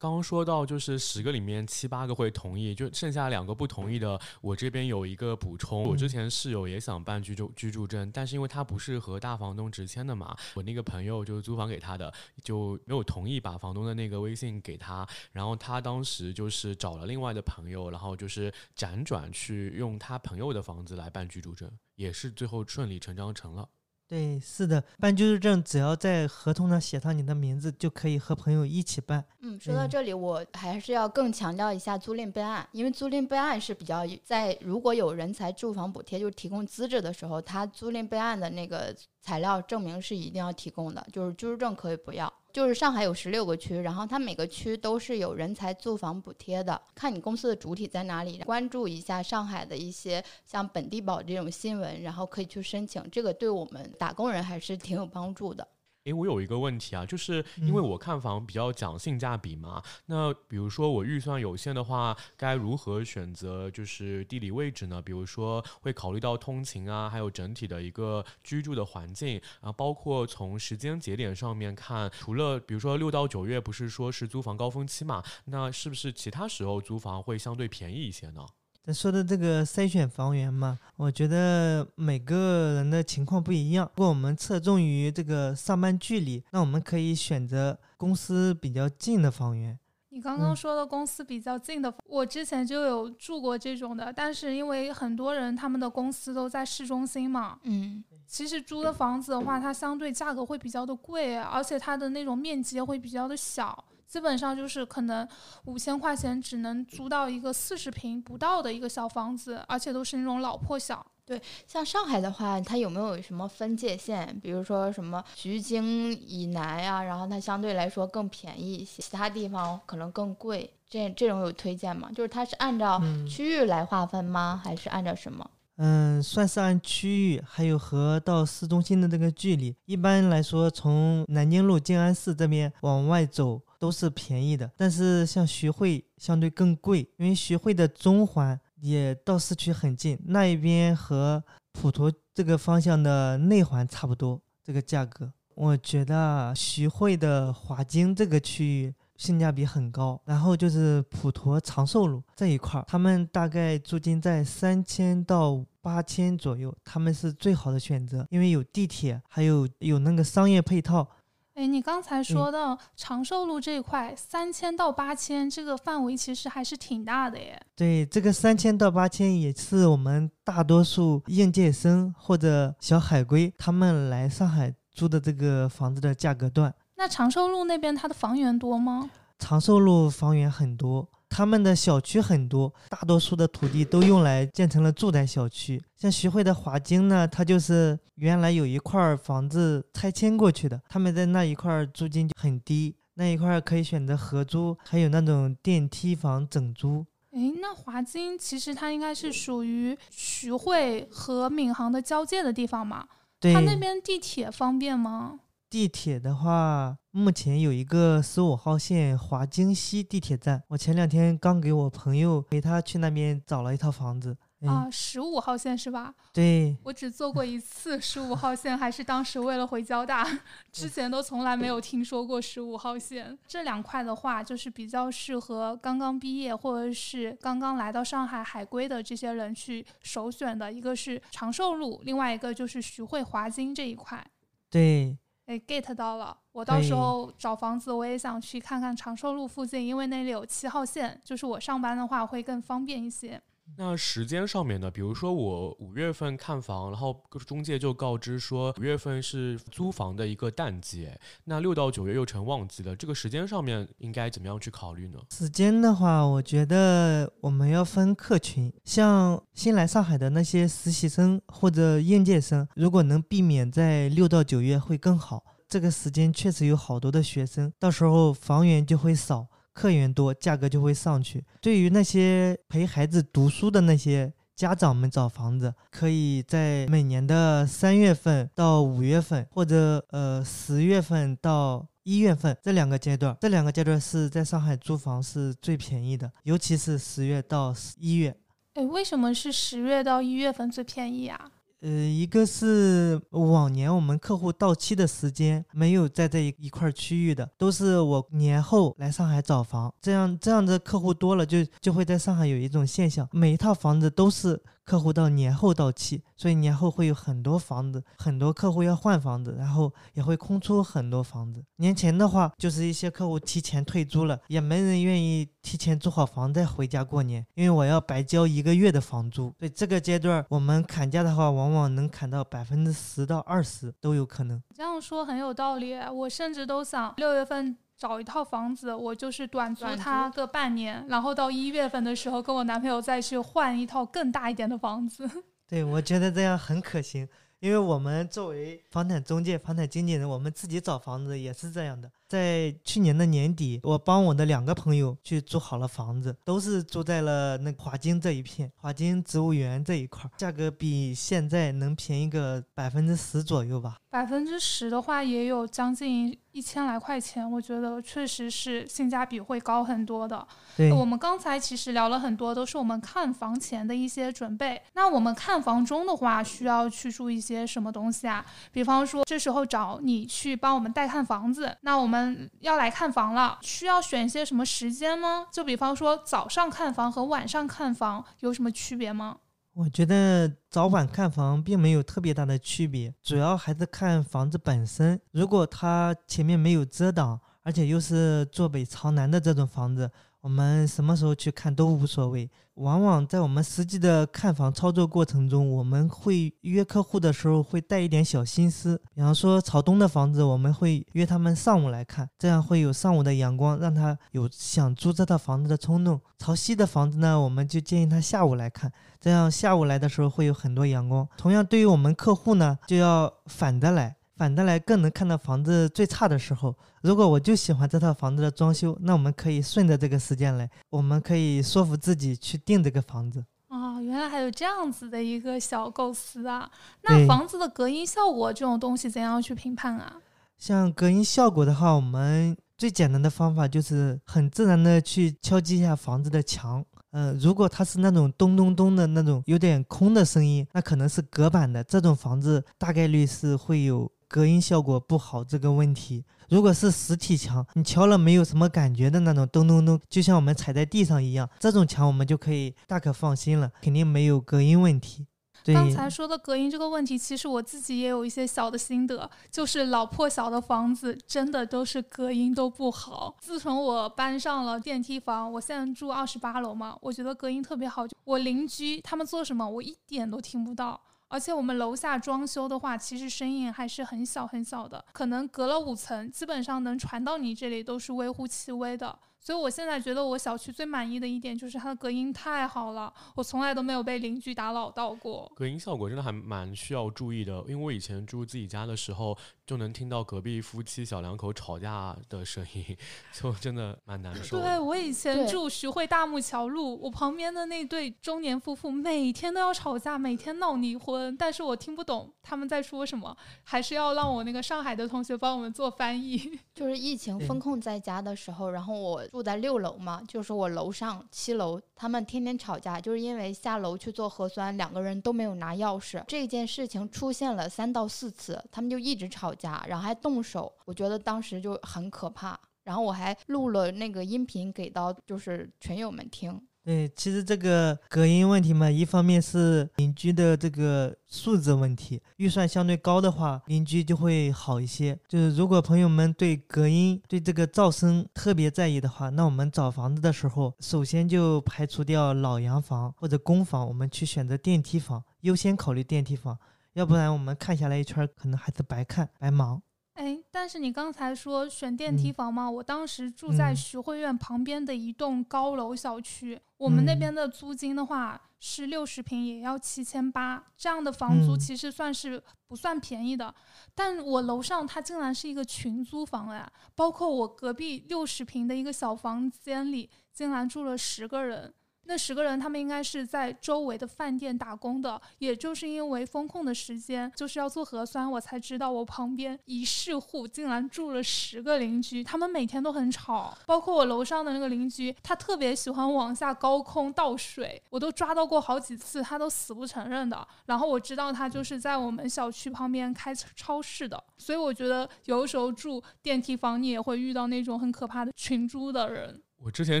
[0.04, 4.20] 刚刚说到，就是十个里面七八个会同意，就剩下两个不同意的。
[4.42, 12.12] 我这边有一个补充，我之前室友也想办居住居住证，但是因为他不是和大房东直签的嘛，我那个朋友就租房给他的，
[12.42, 15.08] 就没有同意把房东的那个微信给他。
[15.32, 23.66] 然后他当时就是找了另外的朋友，然后就是辗转去用他朋友的房子来办居住证，也是最后顺理成章成了。
[24.06, 29.24] 对，是的，办居住证只要在合同上写上你的名字，就可以和朋友一起办。
[29.40, 42.32] 嗯，说到这里，我还是要更强调一下租赁备案，因为租赁备案是比较在如果有人才住房补贴，就是提供资质的时候，他租赁备案的那个材料证明是一定要提供的，就是居住证可以不要。
[42.54, 55.66] 就是上海有十六个区，然后它每个区都是有人才住房补贴的，看你公司的主体在哪里，关注一下上海的一些像本地保这种新闻，然后可以去申请，这个对我们打工人还是挺有帮助的。
[56.04, 65.00] 诶，我有一个问题啊，就是因为我看房比较讲性价比嘛，那比如说我预算有限的话，该如何选择就是地理位置呢？
[65.00, 78.44] 比如说会考虑到通勤啊，还有整体的一个居住的环境，然后包括从时间节点上面看，除了比如说六到九月不是说是租房高峰期嘛，那是不是其他时候租房会相对便宜一些呢？
[78.86, 83.90] 咱说的这个筛选房源嘛，我觉得每个人的情况不一样。
[83.96, 89.78] 如果我们侧重于这个上班距离，那我们可以选择公司比较近的房源。
[90.10, 103.82] 你刚刚说的公司比较近的，我之前就有住过这种的，但是因为很多人他们的公司都在市中心嘛，嗯，其实租的房子的话，它相对价格会比较的贵，而且它的那种面积会比较的小。
[104.06, 105.26] 基本上就是可能
[105.64, 111.04] 五千块钱只能租到一个四十平不到的一个小房子，而且都是那种老破小。
[111.26, 114.38] 对，像上海的话，它有没有什么分界线？
[114.42, 120.70] 比如说什么徐泾以南呀，然后它相对来说更便宜一些，其他地方可能更贵。
[120.86, 122.10] 这这种有推荐吗？
[122.14, 124.60] 就是它是按照区域来划分吗？
[124.62, 125.50] 还是按照什么？
[125.76, 129.74] 嗯，算是按区域，还有和到市中心的这个距离。
[129.86, 133.60] 一般来说，从南京路静安寺这边往外走。
[133.78, 150.20] 都是便宜的，但是像徐汇相对更贵，因为徐汇的中环也到市区很近，那一边和普陀这个方向的内环差不多，这个价格，我觉得徐汇的华京这个区域性价比很高。
[150.24, 161.08] 然后就是普陀长寿路这一块，他们大概租金在三千到八千左右，他们是最好的选择，因为有地铁，还有有那个商业配套。
[161.54, 167.60] 哎，你刚才说到长寿路这一块，三千到八千这个范围其实还是挺大的耶。
[167.76, 176.74] 对，这个三千到八千也是我们大多数应届生或者小海归他们来上海租的这个房子的价格段。
[176.96, 179.08] 那长寿路那边它的房源多吗？
[179.38, 181.08] 长寿路房源很多。
[181.36, 185.82] 他们的小区很多，大多数的土地都用来建成了住宅小区。
[185.96, 197.04] 像徐汇的华京呢，它就是原来有一块房子拆迁过去的，他们在那一块租金就很低，那一块可以选择合租，还有那种电梯房整租。
[197.32, 203.08] 诶，那华金其实它应该是属于徐汇和闵行的交界的地方嘛？
[203.40, 205.40] 它那边地铁方便吗？
[205.74, 210.62] 地铁的话，目前有一个十五号线华京西地铁站。
[210.68, 216.14] 我前两天刚给我朋友陪他去那边找了一套房子啊，十五号线是吧？
[216.32, 220.24] 对，我只坐过一次十五号线，还是当时为了回交大，
[220.70, 223.36] 之前都从来没有听说过十五号线。
[223.48, 230.72] 这两块的话，就是比较适合刚刚毕业或者是刚刚来到上海海归的这些人去首选的。
[230.72, 234.24] 一个是长寿路，另外一个就是徐汇华金这一块。
[234.70, 235.18] 对。
[235.46, 236.36] 哎，get 到了！
[236.52, 243.40] 我到时候找房子，我也想去看看长寿路附近，因为那里有七号线，就是我上班的话会更方便一些。
[243.76, 244.90] 那时间上面呢？
[244.90, 251.08] 比如说我五月份看房，然后中介就告知说五月份是租房的一个淡季，
[251.44, 255.18] 那六到九月又成旺季了，这个时间上面应该怎么样去考虑呢？
[255.30, 265.42] 时间的话，我觉得我们要分客群，像新来上海的那些实习生或者应届生，如果能避免在六到九月会更好。
[265.66, 269.48] 这个时间确实有好多的学生，到时候房源就会少。
[269.74, 271.44] 客源多，价格就会上去。
[271.60, 288.36] 对于那些陪孩子读书的那些家长们找房子，可以在每年的三月份到五月份，或者呃十月份到一月份这两个阶段，这两个阶段是在上海租房是最便宜的，尤其是十月到一月。
[288.74, 291.50] 哎，为什么是十月到一月份最便宜啊？
[291.84, 304.58] 呃，一个是往年我们客户到期的时间没有在这一一块区域的，都是我年后来上海找房，这样这样的客户多了，就就会在上海有一种现象，每一套房子都是。
[304.84, 311.64] 客户到年后到期，所以年后会有很多房子，很多客户要换房子，然后也会空出很多房子。
[311.76, 319.54] 年前的话，就是一些客户提前退租了，也没人愿意提前租好房再回家过年，因为我要白交一个月的房租。
[319.58, 324.62] 所以这个阶段我们砍价的话，往往能砍到百分之十到二十都有可能。
[324.74, 327.76] 这样说很有道理，我甚至都想六月份。
[328.04, 335.26] 找一套房子，我就是短租它个半年，然后到一月份的时候跟我男朋友再去换一套更大一点的房子。
[335.66, 337.26] 对，我觉得这样很可行，
[337.60, 342.10] 因为我们作为房产中介、房产经纪人，我们自己找房子也是这样的。
[342.28, 353.96] 在去年的年底，我帮我的两个朋友去租好了房子，都是住在了那华金这一片，华金植物园这一块，价格比现在能便宜个百分之十左右吧。
[354.10, 360.46] 百分之十的话，也有将近一千来块钱，我觉得确实是性价比会高很多的。
[360.76, 364.80] 对，我们刚才其实聊了很多，都是我们看房前的一些准备。
[364.92, 368.46] 那我们看房中的话，需要去注意一些什么东西啊？
[368.70, 375.48] 比方说，这时候找你去帮我们带看房子，那我们要来看房了，需要选一些什么时间吗？
[375.50, 379.38] 就比方说，早上看房和晚上看房有什么区别吗？
[379.74, 385.20] 我觉得早晚看房并没有特别大的区别，主要还是看房子本身。
[385.32, 390.08] 如果它前面没有遮挡，而且又是坐北朝南的这种房子。
[390.44, 392.50] 我们什么时候去看都无所谓。
[392.74, 399.00] 往往在我们实际的看房操作过程中，我们会约客户的时候会带一点小心思。
[399.14, 406.20] 比方说朝东的房子，我们会约他们上午来看，这样会有上午的阳光，让他有想租这套房子的冲动。
[406.36, 411.26] 朝西的房子呢，我们就建议他下午来看，这样下午来的时候会有很多阳光。
[411.38, 414.14] 同样，对于我们客户呢，就要反着来。
[414.36, 416.74] 反的来更能看到房子最差的时候。
[417.02, 423.44] 如果我就喜欢这套房子的装修，那我们可以顺着这个时间来，我们可以说服自己去订这个房子。
[423.68, 426.70] 哦，原来还有这样子的一个小构思啊！
[427.02, 430.16] 那房子的隔音效果这种东西怎样去评判啊？
[430.56, 436.84] 像隔音效果的话，我们最简单的方法就是很自然的去敲击一下房子的墙。
[437.10, 441.84] 嗯，如果它是那种咚咚咚的那种有点空的声音，那可能是隔板的。
[441.84, 444.10] 这种房子大概率是会有。
[444.28, 455.26] 隔音效果不好这个问题，如果是实体墙，你敲了没有什么感觉的那种咚咚咚，就像我们踩在地上一样，这种墙我们就可以大可放心了，肯定没有隔音问题。
[455.66, 463.34] 刚才说的隔音这个问题，其实我自己也有一些小的心得，就是老破小的房子真的都是隔音都不好。
[463.40, 471.00] 自从我搬上了电梯房，我现在住二十八楼嘛，我觉得隔音特别好，我邻居他们做什么，我一点都听不到。
[471.28, 479.18] 而且我们楼下装修的话，其实声音还是很小很小的，可能隔了五层，基本上能传到你这里都是微乎其微的。
[479.40, 485.52] 所以，我现在觉得我小区最满意的一点就是它的隔音太好了，我从来都没有被邻居打扰到过。
[485.54, 492.96] 隔音效果真的还蛮需要注意的，因为我以前住自己家的时候，就能听到隔壁夫妻小两口吵架的声音，
[493.32, 494.60] 就真的蛮难受。
[494.60, 506.58] 对我以前住徐汇大木桥路，我旁边的那对中年夫妇每天都要吵架，每天闹离婚，但是我听不懂他们在说什么，还是要让我那个上海的同学帮我们做翻译。
[506.74, 509.24] 就是疫情封控在家的时候，然后我。
[509.34, 516.22] 住在六楼嘛，就是我楼上七楼，他们天天吵架，就是因为下楼去做核酸，两个人都没有拿钥匙。
[516.28, 520.72] 这件事情出现了三到四次，他们就一直吵架，然后还动手。
[520.84, 526.60] 我觉得当时就很可怕，然后我还录了那个音频给到就是群友们听。
[526.84, 535.18] 对，其实这个隔音问题嘛，一方面是邻居的这个素质问题，预算相对高的话，邻居就会好一些。
[535.26, 546.58] 就是如果朋友们对隔音、对这个噪声特别在意的话，那我们找房子的时候，首先就排除掉老洋房或者公房，我们去选择电梯房，优先考虑电梯房，
[546.94, 549.82] 要不然我们看下来一圈，可能还是白看白忙。
[550.14, 552.70] 哎，但是你刚才说选电梯房吗？
[552.70, 563.52] 我当时住在徐汇苑旁边的一栋高楼小区，我们那边的租金的话是六十平也要七千八，这样的房租其实算是不算便宜的。
[563.92, 571.74] 但我楼上它竟然是一个群租房哎，包括我隔壁六十平的一个小房间里，竟然住了十个人。
[572.06, 575.20] 那十个人，他们应该是在周围的饭店打工的。
[575.38, 583.56] 也就是因为风控的时间，就是要做核酸，我才知道我旁边一室户竟然住了十个邻居，他们每天都很吵。
[583.66, 590.46] 包括我楼上的那个邻居，他特别喜欢往下高空倒水，我都抓到过好几次，他都死不承认的。
[590.66, 599.42] 然后我知道他就是在我们小区旁边开超市的，所以我觉得有的时候住电梯房，你也会遇到那种很可怕的群租的人。
[599.64, 600.00] 我之前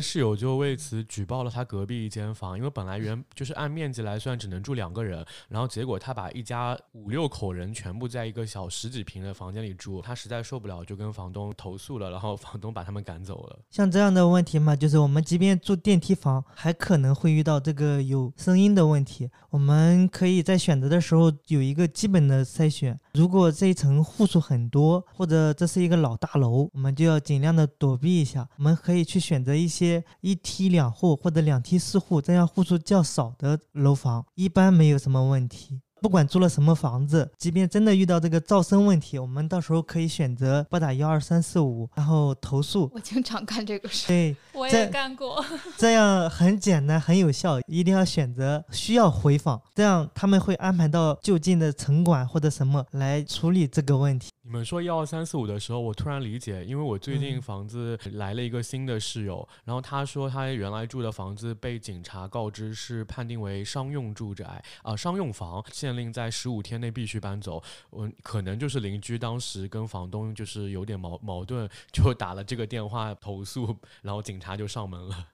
[0.00, 13.58] 室友就为此举报了他隔壁一间房，因为本来原就是按面积来算只能住两个人，然后结果他把一家五六口人全部在一个小十几平的房间里住，他实在受不了就跟房东投诉了，然后房东把他们赶走了。
[13.70, 19.30] 像这样的问题嘛，就是我们即便住电梯房，还可能会遇到这个有声音的问题。
[19.48, 28.46] 我们可以在选择的时候有一个基本的筛选，如果这一层户数很多，或者这是一个老大楼，我们就要尽量的躲避一下。
[28.58, 29.53] 我们可以去选择。
[29.56, 35.80] 一些一梯两户或者两梯四户这样户数较少的楼房，一般没有什么问题。
[36.02, 42.90] 不管租了什么房子，即便真的遇到这个噪声问题，我们到时候可以选择拨打幺二三四五，然后投诉。
[42.92, 44.06] 我经常干这个事。
[44.06, 45.42] 对，我也干过。
[45.78, 47.58] 这样很简单，很有效。
[47.66, 54.28] 一定要选择需要回访，这样他们会安排到就近的城管或者什么来处理这个问题。
[54.46, 67.62] 你们说一二三四五的时候，我突然理解，因为我最近嗯房子来了一个新的室友，然后他说他原来住的房子被警察告知是判定为商用住宅啊、商用房，限令在十五天内必须搬走。
[67.88, 75.26] 我，可能就是邻居当时跟房东就是有点矛矛盾，就打了这个电话投诉，然后警察就上门了。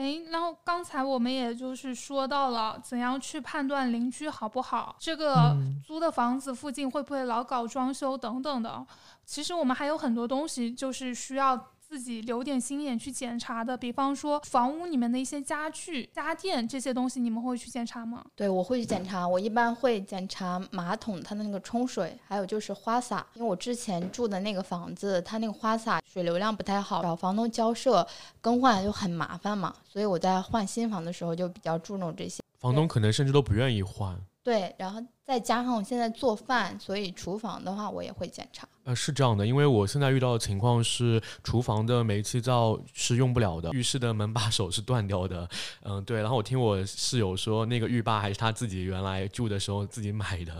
[0.00, 8.86] 诶，然后刚才我们也就是说到了怎样去判断邻居好不好，这个嗯租的房子附近会不会老搞装修等等的。
[9.26, 11.54] 其实我们还有很多东西就是需要
[11.90, 18.24] 自己留点心眼去检查的，比方说房屋里面的一些家具、家电这些东西，你们会去检查吗？
[18.36, 19.26] 对，我会去检查。
[19.26, 23.26] 我一般会检查马桶它的那个冲水，还有就是花洒。
[23.34, 28.06] 因为我之前住的那个房子，它那个花洒水流量不太好，找房东交涉
[28.40, 32.40] 更换就很麻烦嘛，所以我在换新房的时候就比较注重这些。
[32.60, 34.16] 房东可能甚至都不愿意换。
[34.42, 38.66] 对，然后再加上我现在做饭，所以厨房的话我也会检查。
[38.84, 45.48] 呃，是这样的，因为我现在遇到的情况是，厨房的煤气灶是用不了的，浴室的门把手是断掉的。
[45.82, 46.20] 嗯，对。
[46.20, 50.54] 然后我听我室友说，那个浴霸还是他自己原来住的时候自己买的。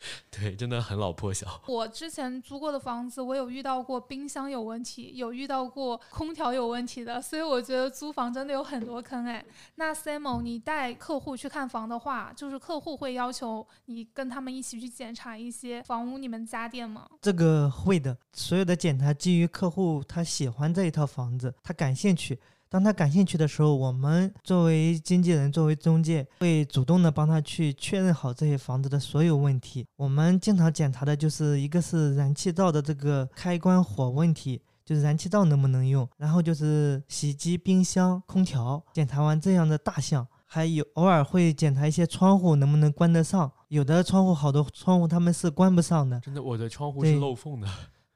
[0.30, 1.46] 对，真的很老破小。
[1.68, 9.44] 我之前租过的房子，我有遇到过冰箱有问题，有遇到过空调有问题的，所以我觉得租房真的有很多坑哎。
[9.74, 17.06] 那 Samo，你带客户去看房的话，就是客户会要求你跟他们一起去检查一些房屋你们家电吗？
[17.20, 22.38] 这个会的，所有的检查基于客户他喜欢这一套房子，他感兴趣。
[22.70, 29.84] 当他感兴趣的时候，我们作为经纪人、作为中介，会主动的帮他去确认好这些房子的所有问题。
[29.96, 38.80] 我们经常检查的就是一个是燃气灶的这个开关火问题，就是燃气灶能不能用，然后就是洗衣机、冰箱、空调。
[38.94, 46.20] 检查完这样的大项，还有偶尔会检查一些窗户能不能关得上，有的窗户好多窗户他们是关不上的。
[46.20, 47.66] 真的，我的窗户是漏缝的。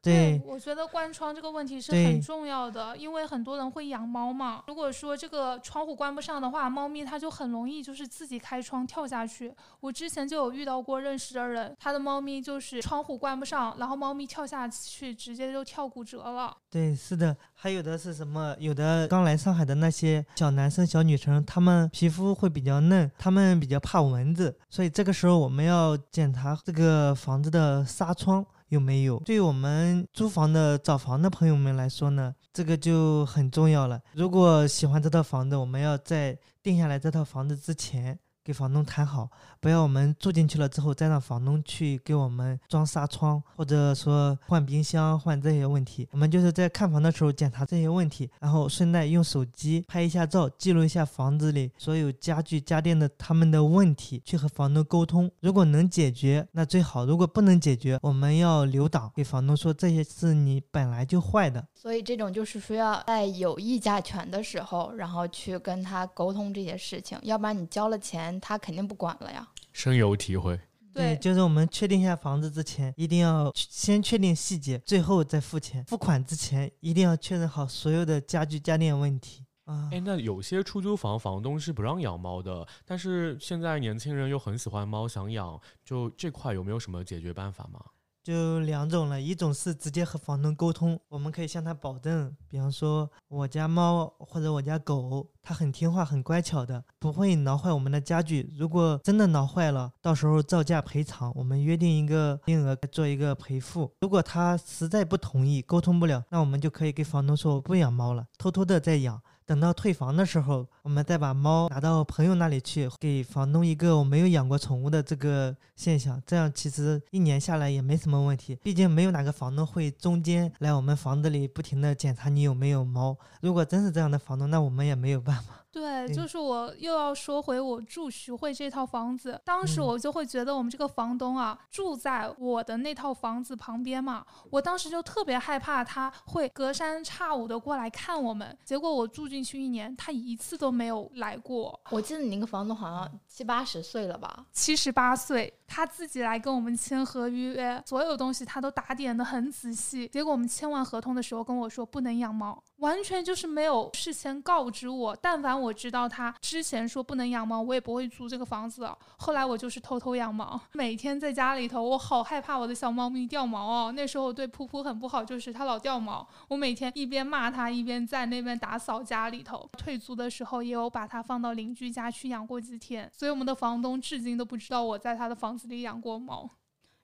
[0.05, 4.63] 对，我觉得关窗这个问题是很重要的，因为很多人会养猫嘛。
[4.67, 9.53] 如果说这个窗户关不上的话，猫咪它就很容易就是自己开窗跳下去。
[9.81, 16.55] 我之前就有遇到过认识的人，他的猫咪就是窗户关不上，然后猫咪跳下去直接就跳骨折了。
[16.71, 18.55] 对，是的，还有的是什么？
[18.59, 28.45] 有的刚来上海的那些小男生、小女生，他们皮肤会比较嫩，他们比较怕蚊子，所以这个时候我们要检查这个房子的纱窗
[28.75, 29.19] 有没有。
[29.21, 33.99] 对我们租房的找房的朋友们来说呢，这个就很重要了。
[34.13, 38.19] 如果喜欢这套房子，我们要在定下来这套房子之前。
[38.45, 39.31] 给房东谈好，
[39.65, 46.07] 不要我们住进去了之后再让房东去给我们装纱窗，或者说换冰箱、换这些问题。
[46.11, 55.31] 我们就是在看房的时候检查这些问题，然后顺带用手机拍一下照，记录一下房子里所有家具家电的他们的问题，去和房东沟通。
[55.41, 61.67] 如果能解决，那最好；如果不能解决，我们要留档给房东说这些是你本来就坏的。
[61.75, 69.49] 所以这种就是需要在有议价权的时候，然后去跟他沟通这些事情，要不然你交了钱，他肯定不管了呀。
[69.75, 70.59] 深有体会。
[70.95, 75.85] 对，就是我们确定一下房子之前，一定要先确定细节，最后再付钱。
[75.87, 79.89] 付款之前一定要确认好所有的家具家电问题啊。
[79.91, 87.85] 哎，那有些出租房房东是不让养猫的，但是现在年轻人又很喜欢猫，想养，就这块有没有什么解决办法吗？
[88.25, 98.51] 就两种了，一种是直接和房东沟通，我们可以向他保证，比方说我家猫或者我家狗，它很听话、很乖巧的，不会挠坏我们的家具。
[98.57, 103.93] 如果真的挠坏了，到时候照价赔偿，我们约定一个金额做一个赔付。
[104.01, 109.21] 如果他实在不同意，沟通不了，那我们就可以给房东说我不养猫了，偷偷的在养。
[109.47, 116.23] 等到退房的时候，我们再把猫拿到朋友那里去，给房东一个我没有养过宠物的这个现象。
[116.27, 123.17] 这样其实一年下来也没什么问题，毕竟没有哪个房东会中间来我们房子里不停的检查你有没有猫。
[123.41, 125.64] 如果真是这样的房东，那我们也没有办法。
[125.75, 141.79] 对，就是我又要说回我住徐汇这套房子，当时嗯我就会觉得我们这个房东啊住在我的那套房子旁边嘛，我当时就特别害怕他会隔三差五的过来看我们，结果我住进去一年，他一次都没有来过。
[141.91, 144.47] 我记得你那个房东好像七八十岁了吧？
[144.53, 150.07] 七十八岁，他自己来跟我们签合约，所有东西他都打点的很仔细。
[150.07, 155.17] 结果我们签完合同的时候跟我说不能养猫，完全就是没有事先告知我。
[155.17, 158.87] 但凡我知道他之前说不能养猫，我也不会租这个房子。
[159.17, 163.93] 后来我就是偷偷养猫，每天在家里头，我好害怕我的小猫咪掉毛哦。
[163.93, 169.67] 那时候我对噗噗很不好，就是它老掉毛，我每天一边骂它，一边在那边打扫家里头。
[169.79, 176.51] 退租的时候也有把它放到邻居家去养过几天，所以我们的房东至今都不知道我在他的房子里养过猫。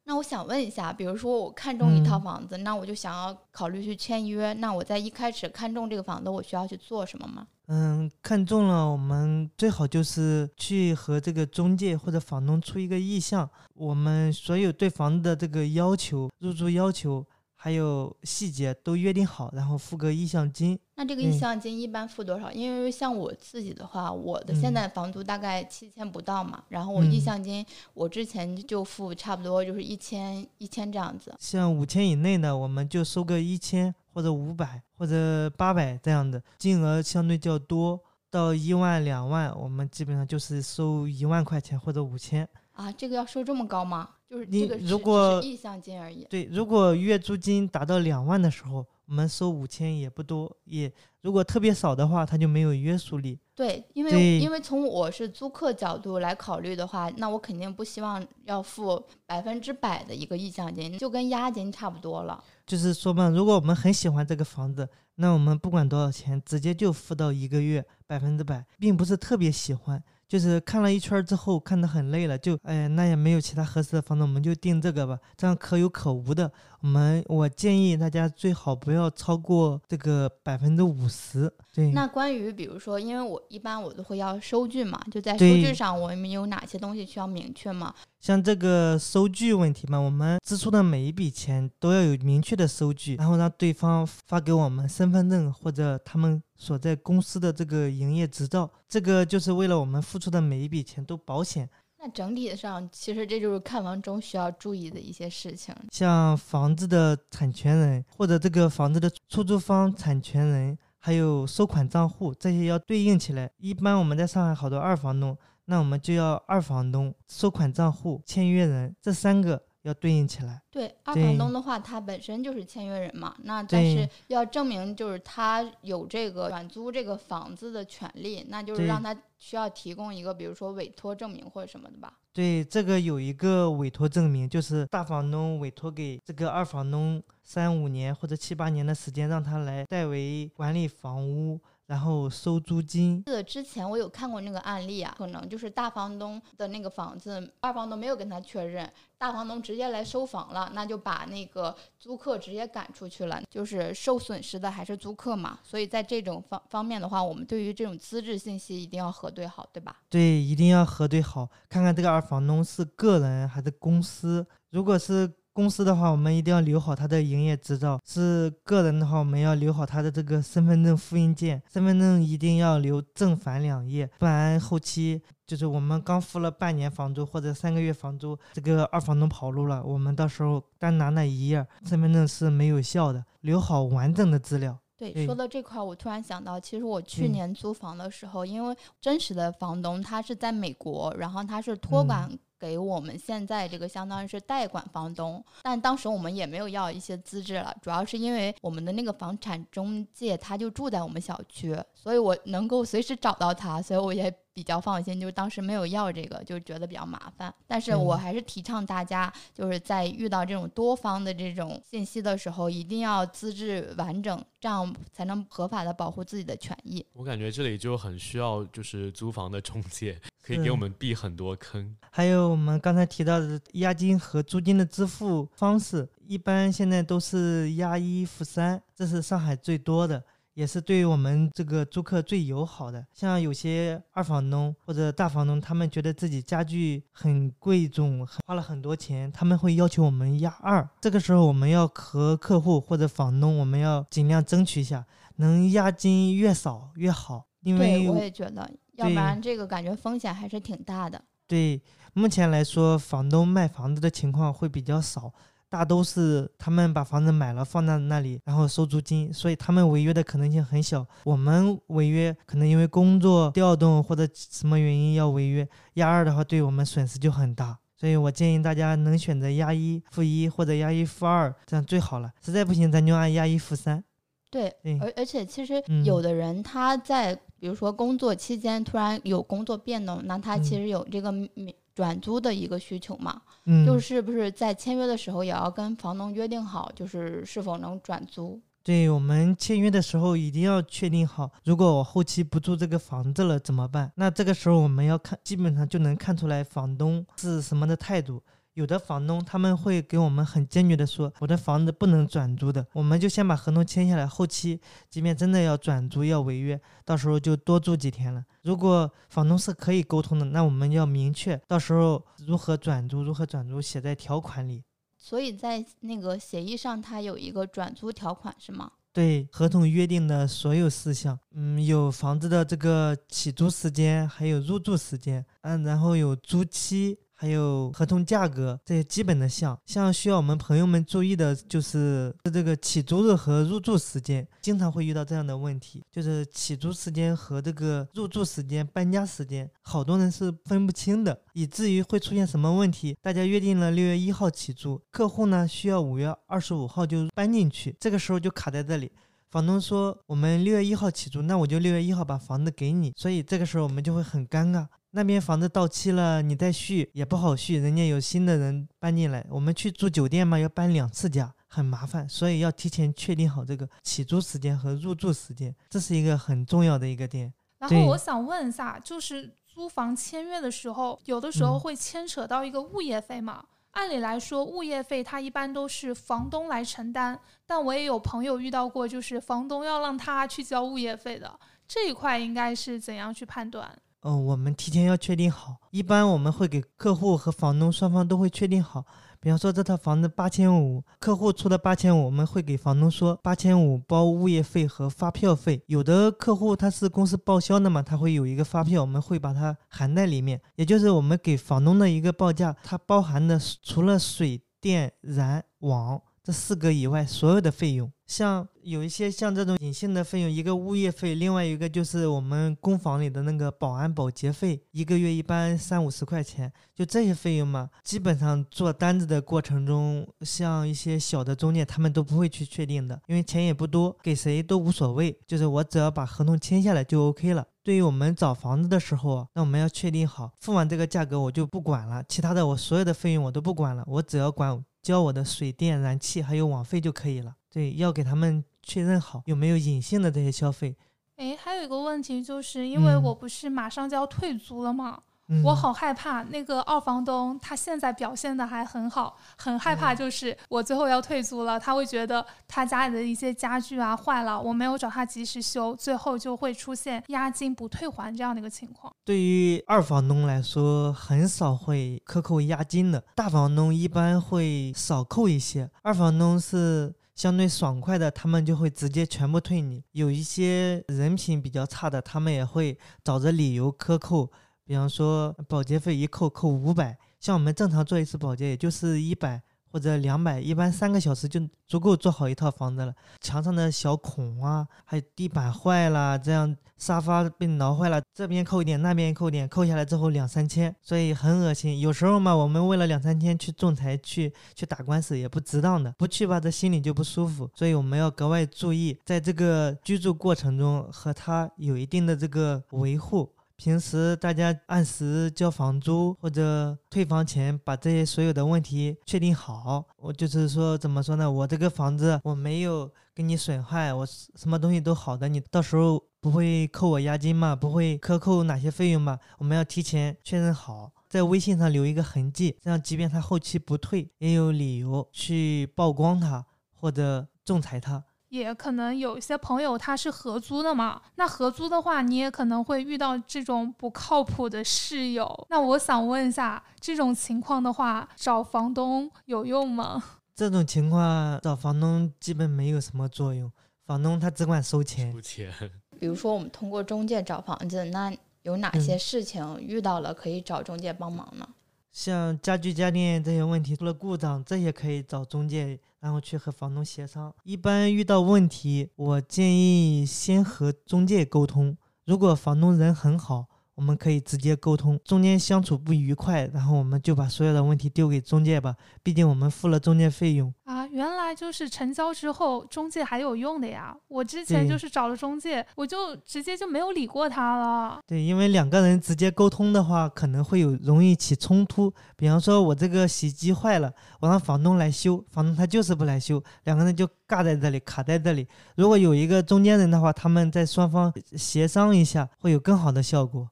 [0.04, 7.46] 那我想问一下，比如说我看中一套房子，那我就想要考虑去签约，那我在一开始看中这个房子，我需要去做什么吗？
[7.66, 17.24] 嗯，看中了，我们最好就是去和这个中介或者房东出一个意向，我们所有对房子的这个要求、入住要求。
[17.62, 20.78] 还有细节都约定好，然后付个意向金。
[20.94, 22.50] 那这个意向金一般付多少？
[22.50, 31.34] 因为像我自己的话，我的现在房租大概七千不到嘛，然后我意向金我之前就付差不多就是一千一千这样子。
[31.38, 38.00] 像五千以内的，我们就收个一千或者五百或者八百这样的，金额相对较多
[38.30, 42.48] 到一万两万，我们基本上就是收一万块钱或者五千。
[42.72, 44.08] 啊，这个要收这么高吗？
[44.30, 46.24] 就是你如果意向金而已。
[46.30, 50.56] 对，如果月租金达到两万的时候，我们收五千也不多。
[50.66, 50.90] 也
[51.22, 53.36] 如果特别少的话，它就没有约束力。
[53.56, 62.42] 对，因为因为从我是租客角度来考虑的话，那我肯定不希望要付百分之百的一个意向金，就跟押金差不多了。
[62.64, 70.00] 就是说嘛，如果我们很喜欢这个房子，那我们不管多少钱，直接就付到一个月百分之百，并不是特别喜欢。
[70.30, 76.52] 就是看了一圈之后，看得很累了，就哎，那也没有其他合适的房子，我们就定这个吧，这样可有可无的。
[76.82, 81.52] 我们我建议大家最好不要超过这个百分之五十。
[81.74, 81.90] 对。
[81.90, 87.94] 那关于比如说，因为我一般我都会要收据嘛，就在收据上我们有哪些东西需要明确吗？
[88.18, 101.68] 像这个收据问题嘛，我们支出的每一笔钱都要有明确的收据，然后让对方发给我们身份证或者他们所在公司的这个营业执照，这个就是为了我们付出的每一笔钱都保险。
[102.02, 113.50] 那整体上，其实这就是看房中需要注意的一些事情，像房子的产权人或者这个房子的出租方产权人，还有收款账户，这些要对应起来。
[113.58, 115.36] 一般我们在上海好多二房东，
[115.66, 119.62] 那我们就要二房东、收款账户、签约人这三个。
[119.82, 120.60] 要对应起来。
[120.70, 123.34] 对，二房东的话，他本身就是签约人嘛。
[123.44, 132.12] 那但是要证明就是他有这个转租这个房子的权利，那就是让他需要提供一个，比如说委托证明或者什么的吧。
[132.32, 141.60] 对，这个有一个委托证明，就是大房东委托给这个二房东三五年或者七八年的时间，让他来代为管理房屋。
[141.90, 143.20] 然后收租金。
[143.26, 148.88] 这个之前我有看过那个案例啊，可能就是大房东的那个房子，二房东没有跟他确认，
[149.18, 155.58] 大房东直接来收房了，那就把那个租客直接赶出去了，就是受损失的还是租客嘛。
[155.64, 159.96] 所以在这种方方面的话，我们对于这种资质信息一定要核对好，对吧？
[160.08, 164.46] 对，一定要核对好，看看这个二房东是个人还是公司。
[164.70, 165.28] 如果是
[165.60, 171.62] 公司的话，我们一定要留好他的营业执照；是个人的话，我们要留好他的这个身份证复印件。
[171.70, 183.22] 身份证一定要留正反两页，不然后期就是我们刚付了半年房租或者三个月房租，这个二房东跑路了，我们到时候单拿那一页身份证是没有效的。
[183.42, 184.78] 留好完整的资料。
[184.96, 192.30] 对，说到这块，我突然想到，其实我去年租房的时候，因为真实的房东他是在美国，然后他是托管。
[192.60, 204.32] 给我们现在这个相当于是代管房东，但当时我们也没有要一些资质了，主要是因为我们的那个房产中介他就住在我们小区，所以我能够随时找到他，所以我也。
[204.52, 207.54] 比较放心，就是当时没有要这个，就觉得比较麻烦。
[207.66, 217.02] 但是我还是提倡大家，就是在遇到这种多方的这种信息的时候，一定要资质完整，这样才能合法的保护自己的权益。
[217.14, 221.96] 我感觉这里就很需要，就是租房的中介可以给我们避很多坑。
[222.10, 230.22] 还有我们刚才提到的押金和租金的支付方式，一般现在都是押一付三，这是上海最多的。
[230.54, 233.06] 也是对于我们这个租客最友好的。
[233.14, 240.86] 像有些二房东或者大房东，他们觉得自己家具很贵重，花了很多钱，他们会要求我们押二。
[241.00, 247.46] 这个时候，我们要和客户或者房东，我们要尽量争取一下，能押金越少越好。
[247.62, 248.70] 因为我也觉得，
[249.00, 251.20] 要不然这个感觉风险还是挺大的。
[251.46, 251.80] 对，
[252.12, 255.32] 目前来说，房东卖房子的情况会比较少。
[255.68, 261.06] 大都是他们把房子买了放在那里，然后收租金，所以他们违约的可能性很小。
[261.22, 267.78] 我们违约可能因为工作调动或者什么原因要违约，押二的话对我们损失就很大。
[267.96, 272.32] 所以我建议大家能选择押一付一或者押一付二，这样最好了。
[272.44, 274.02] 实在不行，咱就按押一付三。
[274.50, 288.58] 对，而而且其实嗯有的人他在比如说工作期间突然有工作变动，那他其嗯实有这个免转租的一个需求嘛，嗯，就是不是在签约的时候也要跟房东约定好，就是是否能转租。
[288.82, 294.10] 对我们签约的时候一定要确定好，如果我后期不住这个房子了怎么办？
[294.16, 298.42] 那这个时候我们要看，基本上就能看出来房东是什么的态度。
[298.74, 308.44] 有的房东他们会给我们很坚决的说，我的房子不能转租的，我们就先把合同签下来，后期即便真的要转租要违约，到时候就多住几天了。
[308.62, 314.84] 如果房东是可以沟通的，那我们要明确到时候如何转租，如何转租写在条款里。
[315.18, 318.90] 所以在那个协议上，它有一个转租条款是吗？
[319.12, 329.74] 对合同约定的所有事项，嗯，有房子的这个起租时间，还有入住时间，嗯，然后有租期，还有合同价格这些基本的项。
[329.86, 343.16] 像需要我们朋友们注意的就是这个起租日和入住时间，经常会遇到这样的问题，就是起租时间和这个入住时间、搬家时间，好多人是分不清的，以至于会出现什么问题？
[343.22, 349.10] 大家约定了六月一号起租，客户呢需要五月二十五号就搬进去，这个时候就卡在这里。
[349.50, 354.86] 房东说我们六月一号起租，那我就六月一号把房子给你，所以这个时候我们就会很尴尬。
[355.12, 367.52] 那边房子到期了，你再续也不好续，人家有新的人搬进来，我们去住酒店嘛，要搬两次家，很麻烦，所以要提前确定好这个起租时间和入住时间，这是一个很重要的一个点。
[367.78, 373.64] 然后我想问一下，就是租房签约的时候，有的时候嗯会牵扯到一个物业费嘛？
[373.92, 377.36] 按理来说，物业费它一般都是房东来承担，
[377.66, 381.58] 但我也有朋友遇到过，就是房东要让他去交物业费的，
[381.88, 383.90] 这一块应该是怎样去判断？
[384.22, 389.04] 嗯、我们提前要确定好，一般我们会给客户和房东双方都会确定好。
[389.42, 395.82] 比方说这套房子八千五，客户出的八千五，我们会给房东说八千五包物业费和发票费。
[395.86, 427.66] 有的客户他是公司报销的嘛，他会有一个发票，我们会把它含在里面，也就是我们给房东的一个报价，它包含的除了水电燃网这四个以外，所有的费用，像有一些像这种隐性的费用，一个物业费，另外一个就是我们公房里的那个保安保洁费，一个月一般三五十块钱，就这些费用嘛，基本上做单子的过程中，像一些小的中介，他们都不会去确定的，因为钱也不多，给谁都无所谓，就是我只要把合同签下来就 OK 了。
[427.82, 437.54] 对于我们找房子的时候，那我们要确定好，付完这个价格我就不管了，其他的我所有的费用我都不管了，我只要管交我的水电、燃气还有网费就可以了。
[437.68, 440.96] 对，要给他们确认好有没有隐性的这些消费。
[441.36, 459.12] 诶，还有一个问题就是，因为嗯我不是马上就要退租了嘛，嗯、我好害怕那个二房东他现在表现的还很好，很害怕就是我最后要退租了，他会觉得他家里的一些家具啊坏了，我没有找他及时修，最后就会出现押金不退还这样的一个情况。
[459.24, 465.90] 对于二房东来说，很少会克扣押金的，大房东一般会少扣一些。
[466.02, 470.04] 二房东是相对爽快的，他们就会直接全部退你。
[470.12, 474.50] 有一些人品比较差的，他们也会找着理由克扣，
[474.90, 479.62] 比方说保洁费一扣扣五百，像我们正常做一次保洁也就是一百。
[479.92, 483.12] 或者两百，一般三个小时就足够做好一套房子了。
[483.40, 491.98] 墙上的小孔啊，还有地板坏了，这样沙发被挠坏了，这边扣一点，那边扣一点，扣下来之后两三千，所以很恶心。
[491.98, 497.68] 有时候嘛，我们为了两三千去仲裁去去打官司也不值当的，不去吧，这心里就不舒服。
[497.74, 503.52] 所以我们要格外注意，在这个居住过程中和他有一定的这个维护。
[503.82, 510.04] 平时大家按时交房租或者退房前，把这些所有的问题确定好。
[510.18, 511.50] 我就是说，怎么说呢？
[511.50, 517.74] 我这个房子我没有给你损坏，我什么东西都好的，你到时候不会扣我押金吗？
[517.74, 519.38] 不会克扣哪些费用吗？
[519.56, 528.22] 我们要提前确认好，在微信上留一个痕迹，这样即便他后期不退，也有理由去曝光他或者仲裁他。
[528.50, 535.66] 也可能有一些朋友他是合租的嘛，那合租的话，你也可能会遇到这种不靠谱的室友。
[535.70, 540.22] 那我想问一下，这种情况的话，找房东有用吗？
[540.54, 543.70] 这种情况找房东基本没有什么作用，
[544.04, 545.32] 房东他只管收钱。
[545.32, 545.72] 收钱。
[546.18, 548.30] 比如说我们通过中介找房子，那
[548.62, 551.66] 有哪些事情遇到了可以找中介帮忙呢？
[552.12, 557.54] 像家具家电这些问题出了故障，这些可以找中介，然后去和房东协商。
[557.62, 561.96] 一般遇到问题，我建议先和中介沟通。
[562.24, 563.66] 如果房东人很好，
[564.00, 565.20] 我我们可以直接沟通。
[565.22, 570.72] 中间相处不愉快，然后我们就把所有的问题丢给中介吧，毕竟我们付了中介费用。
[570.84, 574.16] 啊，原来就是成交之后中介还有用的呀！
[574.26, 578.18] 我之前就是找了中介，我就直接就没有理过他了。
[578.26, 582.10] 对，因为两个人直接沟通的话，可能会有容易起冲突。
[582.36, 588.66] 比方说，我这个洗衣机坏了，我让房东来修，房东他就是不来修，两个人就尬在这里，卡在这里。
[588.96, 593.68] 如果有一个中间人的话，他们在双方协商一下，会有更好的效果。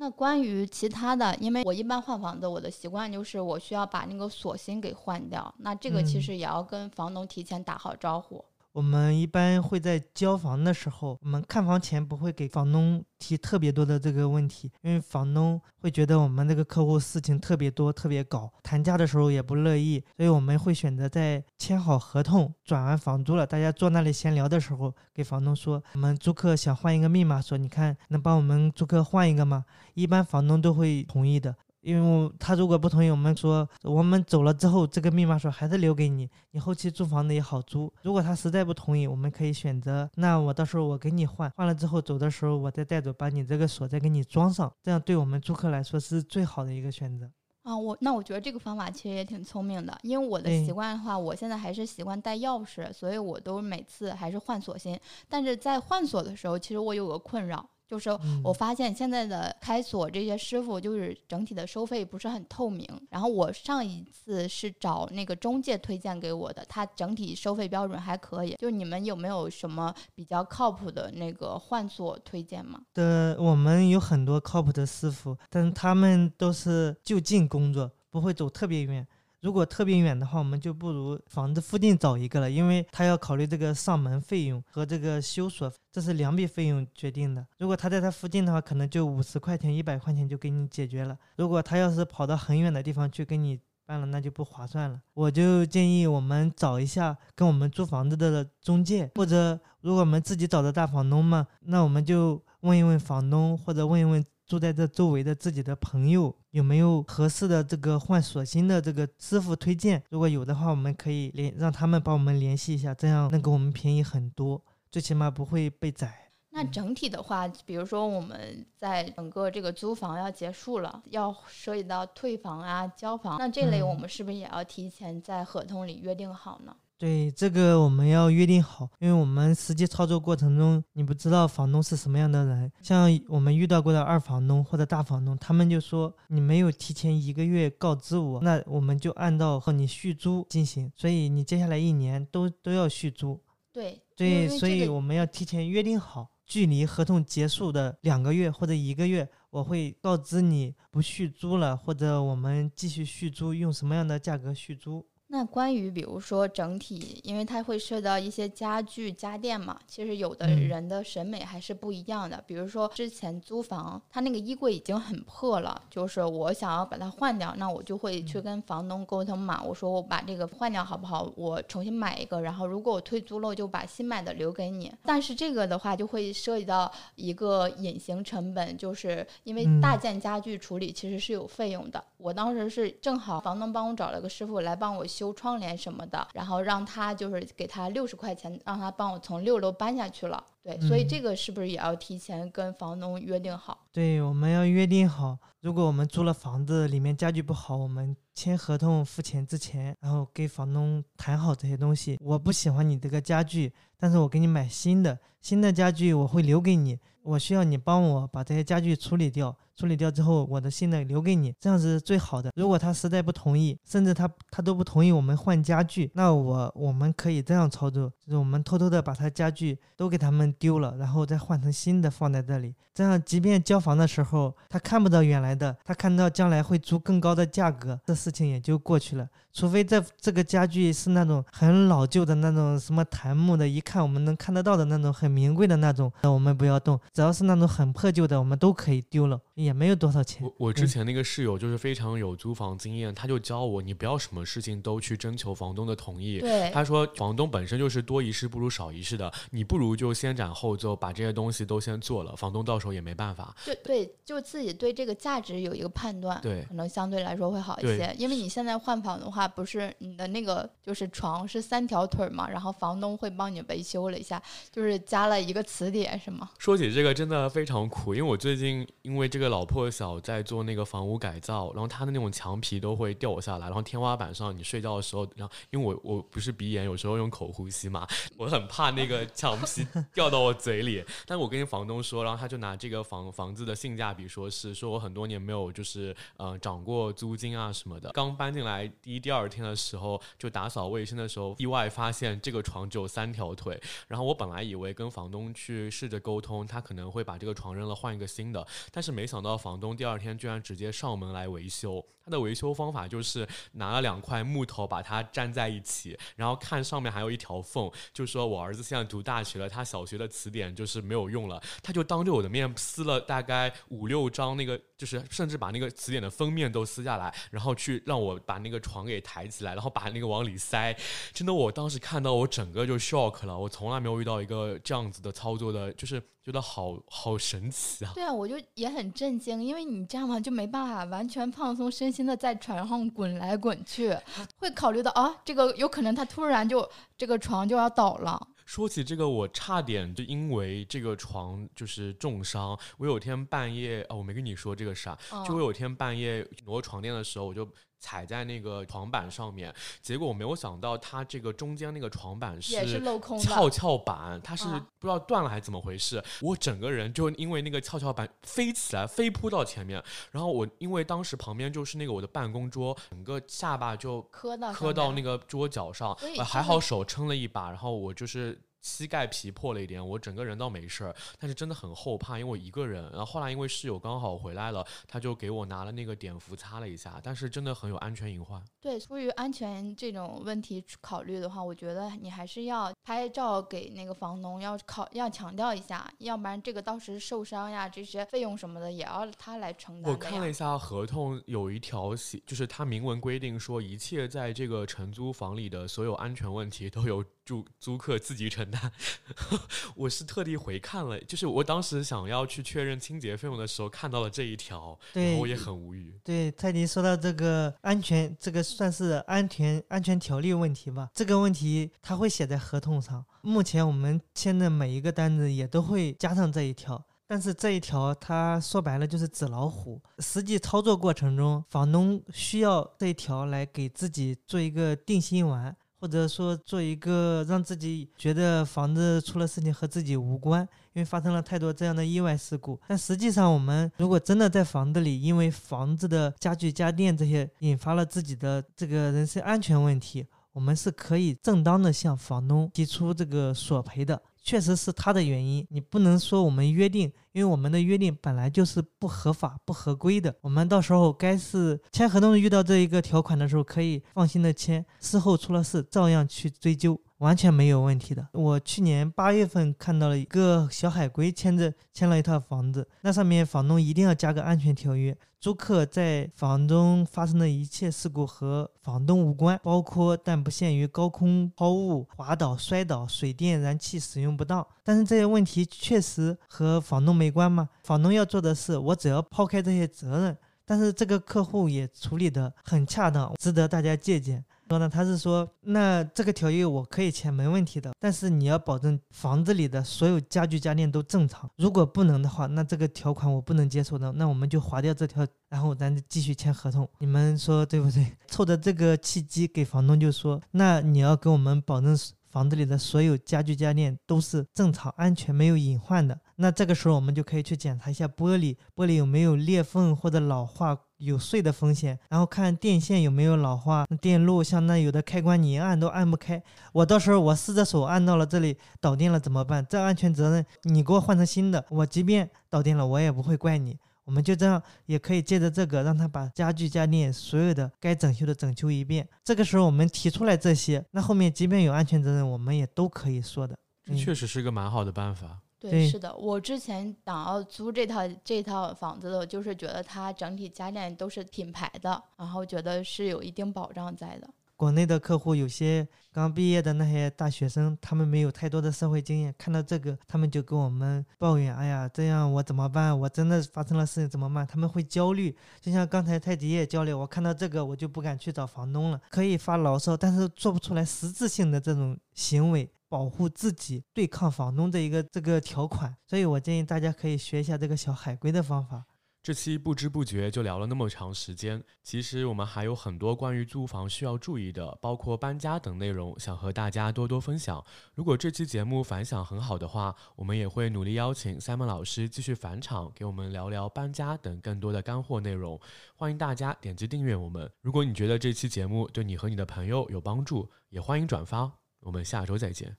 [0.00, 5.54] 那关于其他的，因为我一般换房子，我的习惯就是我需要把那个锁芯给换掉。
[5.58, 8.42] 那这个其实也要跟房东提前打好招呼。
[8.72, 29.64] 我们一般会在交房的时候，我们看房前不会给房东提特别多的这个问题，因为房东会觉得我们这个客户事情特别多、特别搞，谈价的时候也不乐意，所以我们会选择在签好合同、转完房租了，大家坐那里闲聊的时候，给房东说，我们租客想换一个密码锁，你看能帮我们租客换一个吗？
[29.94, 31.56] 一般房东都会同意的。
[31.80, 37.92] 因为他如果不同意，我们说我们走了之后，这个密码锁还是留给你，你后期租房子也好租。
[38.02, 47.30] 如果他实在不同意，我们可以选择，那我到时候我给你换，换了之后走的时候我再带走，把你这个锁再给你装上，这样对我们租客来说是最好的一个选择。
[47.62, 54.98] 啊，我那我觉得这个方法其实也挺聪明的，因为我的习惯的话，我现在还是习惯带钥匙，所以我都每次还是换锁芯。
[55.28, 57.68] 但是在换锁的时候，其实我有个困扰。
[57.90, 58.08] 就是
[58.44, 62.88] 我发现现在的开锁这些师傅，就是整体的收费不是很透明。
[63.10, 68.54] 然后我上一次是找那个中介推荐给我的，他整体收费标准还可以。
[68.60, 72.80] 就你们有没有什么比较靠谱的那个换锁推荐吗？
[72.94, 79.04] 的，我们有很多靠谱的师傅，但他们都是就近工作，不会走特别远。
[79.40, 87.46] 如果特别远的话，我们就不如房子附近找一个了，因为他要考虑这个上门费用和这个修锁，这是两笔费用决定的。
[87.58, 91.16] 如果他在他附近的话，可能就五十块钱、一百块钱就给你解决了。
[91.36, 95.00] 如果他要是跑到很远的地方去给你办了，那就不划算了。
[95.14, 104.22] 我就建议我们找一下跟我们租房子的中介，或者如果我们自己找的大房东嘛，那我们就问一问房东，或者问一问。
[104.50, 110.02] 住在这周围的自己的朋友有没有合适的这个换锁芯的这个师傅推荐？
[110.10, 116.32] 如果有的话，我们可以联让他们帮我们联系一下，这样能给我们便宜很多， 最起码不会被宰。
[116.50, 126.74] 那整体的话，比如说我们在整个这个租房要结束了，要涉及到退房啊、交房，那这类我们是不是也要提前在合同里约定好呢？
[127.00, 132.70] 对这个我们要约定好，因为我们实际操作过程中，你不知道房东是什么样的人。
[132.82, 143.40] 像我们遇到过的二房东或者大房东，他们就说你没有提前一个月告知我，那我们就按照和你续租进行，所以你接下来一年都都要续租。
[143.72, 155.06] 对对，所以我们要提前约定好，距离合同结束的两个月或者一个月，我会告知你不续租了，或者我们继续续租，用什么样的价格续租。
[155.32, 162.42] 那关于比如说整体，因为它会涉及到一些家具家电嘛，其实有的人的审美还是不一样的。
[162.48, 171.32] 比如说之前租房，他那个衣柜已经很破了，就是我想要把它换掉，那我就会去跟房东沟通嘛，我说我把这个换掉好不好？
[171.36, 174.92] 我重新买一个，然后如果我退租了，我就把新买的留给你。
[175.04, 182.02] 但是这个的话就会涉及到一个隐形成本，就是因为大件家具处理其实是有费用的。
[182.16, 185.06] 我当时是正好房东帮我找了个师傅来帮我。
[185.20, 190.42] 修窗帘什么的，然后让他就是给他六十块钱，让他帮我从六楼搬下去了。
[190.62, 193.86] 对，所以这个是不是也要提前跟房东约定好？
[193.92, 195.36] 对，我们要约定好。
[195.60, 202.16] 如果我们租了房子，里面家具不好，我们签合同付钱之前，然后跟房东谈好这些东西。
[202.18, 206.98] 我不喜欢你这个家具，但是我给你买新的，新的家具我会留给你。
[207.22, 209.54] 我需要你帮我把这些家具处理掉。
[209.80, 212.52] 处理掉之后，我的新的留给你，这样是最好的。
[212.54, 222.74] 如果他实在不同意，甚至他他都不同意我们换家具，那我我们可以这样操作，就是我们偷偷的把他家具都给他们丢了，然后再换成新的放在这里。
[222.92, 229.26] 这样，即便交房的时候他看不到原来的，他看到将来会租更高的价格，这事情也就过去了。
[229.52, 237.00] 除非这这个家具是那种很老旧的那种什么檀木的，一看我们能看得到的那种很名贵的那种，那我们不要动。
[237.12, 239.40] 只要是那种很破旧的，我们都可以丢了。
[239.64, 240.42] 也没有多少钱。
[240.42, 246.38] 我我之前那个室友就是非常有租房经验，他就教我，你不要什么事情都去征求房东的同意。
[246.38, 253.54] 对，他说房东本身就是多一事不如少一事的，你不如就先斩后奏，把这些东西都先做了，房东到时候也没办法。
[253.64, 258.14] 对对，就自己对这个价值有一个判断，对，可能相对来说会好一些。
[258.16, 264.42] 因为你现在换房的话，不是你的那个就是床是三条腿嘛，然后房东会帮你维修了一下，
[264.72, 266.50] 就是加了一个磁铁，是吗？
[266.58, 269.49] 说起这个真的非常苦，因为我最近因为这个。
[269.50, 281.04] 老破小在做那个房屋改造，然后它的那种墙皮都会掉下来，然后天花板上你睡觉的时候，然后因为我我不是鼻炎，有时候用口呼吸嘛，我很怕那个墙皮掉到我嘴里。
[281.26, 288.10] 但我跟房东说，然后他就拿这个房房子的性价比说是说我很多年没有就是呃涨过租金啊什么的。
[288.12, 293.80] 刚搬进来第一第二天的时候，就打扫卫生的时候，意外发现这个床只有三条腿。
[294.06, 302.04] 然后我本来以为跟房东去试着沟通，他可能会把这个床扔了换一个新的，但是没想等到房东第二天居然直接上门来维修。
[302.30, 320.96] 的维修方法就是拿了两块木头把它粘在一起，然后看上面还有一条缝，就说我儿子现在读大学了，他小学的词典就是没有用了，他就当着我的面撕了大概五六张那个，就是甚至把那个词典的封面都撕下来，然后去让我把那个床给抬起来，然后把那个往里塞。
[321.32, 328.12] 真的，我当时看到我整个就 shock 了，我从来没有遇到一个这样子的操作的，就是觉得好好神奇啊！
[328.14, 334.16] 对啊，我就也很震惊，因为你这样嘛就没办法完全放松身心的在床上滚来滚去，
[334.58, 338.48] 会考虑到啊，这个有可能他突然就这个床就要倒了。
[338.66, 342.78] 说起这个，我差点就因为这个床就是重伤。
[342.98, 347.68] 我有天半夜哦，我没跟你说这个事儿，就我有天半夜挪床垫的时候，我就。
[348.00, 353.00] 踩在那个床板上面，结果我没有想到，它这个中间那个床板是
[353.40, 354.64] 跷跷板，它是
[354.98, 356.20] 不知道断了还是怎么回事。
[356.40, 368.60] 我整个人就因为那个跷跷板飞起来，飞扑到前面，然后我因为当时旁边就是那个我的办公桌，整个下巴就磕到磕到那个桌角上，还好手撑了一把，然后我就是。
[368.80, 373.02] 膝盖皮破了一点，我整个人倒没事儿，但是真的很后怕，因为我一个人。
[373.10, 378.62] 然后后来因为室友刚好回来了，他就给我拿了那个碘伏擦了一下，但是真的很有安全隐患。
[378.80, 390.12] 对，出于安全这种问题考虑的话，我觉得你还是要拍照给那个房东，要考要强调一下，要不然这个到时受伤呀，这些费用什么的也要他来承担。
[390.12, 397.24] 我看了一下合同，有一条写，就是他明文规定说，一切在这个承租房里的所有安全问题都有。
[397.50, 398.92] 租租客自己承担，
[399.96, 406.14] 我是特地回看了，就是我当时想要去确认清洁费用的时候看到了这一条，然后，我也很无语。
[406.22, 411.10] 对，泰迪说到这个安全，这个算是安全安全条例问题吧？
[411.12, 413.24] 这个问题他会写在合同上。
[413.42, 420.00] 目前我们签的每一个单子也都会加上这一条，但是这一条它说白了就是纸老虎。
[420.18, 425.74] 实际操作过程中，房东需要这一条来给自己做一个定心丸。
[426.00, 430.62] 或者说做一个让自己觉得房子出了事情和自己无关，
[430.94, 432.80] 因为发生了太多这样的意外事故。
[432.88, 444.22] 但实际上，我们如果真的在房子里，因为房子的家具家电这些引发了自己的这个人身安全问题，我们是可以正当的向房东提出这个索赔的。
[444.42, 450.34] 确实是他的原因，你不能说我们约定，因为我们的约定本来就是不合法、不合规的。
[450.40, 457.00] 我们到时候该是签合同遇到这一个条款的时候，可以放心的签，事后出了事照样去追究。
[457.20, 458.28] 完全没有问题的。
[458.32, 474.66] 我去年八月份看到了一个小海龟签着签了一套房子，那上面房东一定要加个安全条约，租客在房中发生的一切事故和房东无关，包括但不限于高空抛物、滑倒、摔倒、水电燃气使用不当。
[474.82, 477.68] 但是这些问题确实和房东没关吗？
[477.84, 480.36] 房东要做的是，我只要抛开这些责任。
[480.64, 484.44] 但是这个客户也处理得很恰当，值得大家借鉴。
[484.70, 487.90] 说呢，他是说，那这个条约我可以签，没问题的。
[487.98, 491.50] 但是你要保证房子里的所有家具家电都正常。
[491.56, 494.12] 如果不能的话，那这个条款我不能接受的。
[494.12, 496.88] 那我们就划掉这条，然后咱继续签合同。
[497.00, 498.16] 你们说对不对？
[498.28, 501.98] 凑着这个契机给房东就说，那你要给我们保证
[502.30, 506.16] 房子里的所有家具家电都是正常、安全、没有隐患的。
[506.36, 510.78] 那这个时候我们就可以去检查一下玻璃，玻璃有没有裂缝或者老化。
[511.00, 516.42] 有碎的风险，然后看电线有没有老化，电路像那有的开关你按都按不开，
[516.72, 519.66] 我到时候我试着手按到了这里导电了怎么办？
[519.68, 523.78] 这安全责任你给我换成新的，我即便导电了我也不会怪你。
[524.04, 529.08] 我们就这样也可以借着这个让他把家具家电所有的该整修的整修一遍。
[529.22, 533.56] 这个时候我们提出来这些，那后面即便有安全责任，我们也都可以说的。
[533.84, 535.38] 这确实是个蛮好的办法。
[535.60, 544.30] 对，是的，我之前想要租这套这套房子的，就是觉得它整体家电都是品牌的，然后觉得是有一定保障在的。
[544.56, 552.98] 国内的客户有些刚毕业的那些大学生，他们没有太多的社会经验，看到这个，他们就跟我们抱怨：“哎呀，这样我怎么办？
[552.98, 559.00] 我真的发生了事情怎么办？”他们会焦虑，就像刚才泰迪也焦虑，我看到这个我就不敢去找房东了。
[559.10, 562.70] 可以发牢骚，但是做不出来实质性的这种行为。
[562.90, 568.84] 保护自己，对抗房东的一个这个条款，所以我建议大家可以学一下这个小海龟的方法。
[569.22, 577.62] 这期不知不觉就聊了那么长时间，其实我们还有很多关于租房需要注意的，包括搬家等内容，想和大家多多分享。
[577.94, 585.60] 如果这期节目反响很好的话，我们也会努力邀请 Simon 老师继续返场，给我们聊聊搬家等更多的干货内容。
[585.94, 587.48] 欢迎大家点击订阅我们。
[587.60, 591.59] 如果你觉得这期节目对你和你的朋友有帮助，也欢迎转发。
[591.80, 592.76] 我们下周再见。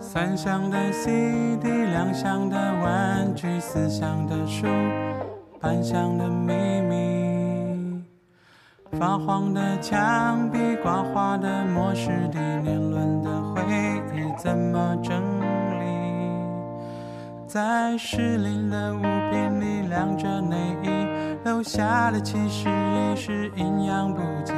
[0.00, 4.66] 三箱的 CD，两箱的玩具，四箱的书，
[5.60, 7.17] 半箱的秘密。
[8.98, 13.62] 发黄的墙壁，刮花的磨石地，年轮的回
[14.12, 15.84] 忆怎么整理？
[17.46, 20.88] 在失灵的物品里晾着内衣，
[21.44, 24.52] 留下的其实已是营养不济。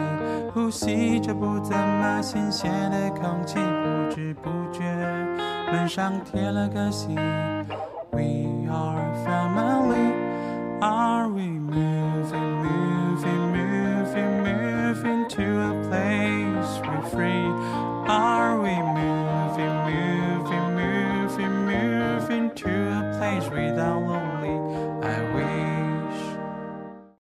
[0.55, 4.83] 呼吸着不怎么新鲜的空气，不知不觉。
[5.71, 7.15] 门上贴了个信
[8.11, 10.15] ，We are family.
[10.81, 11.20] Are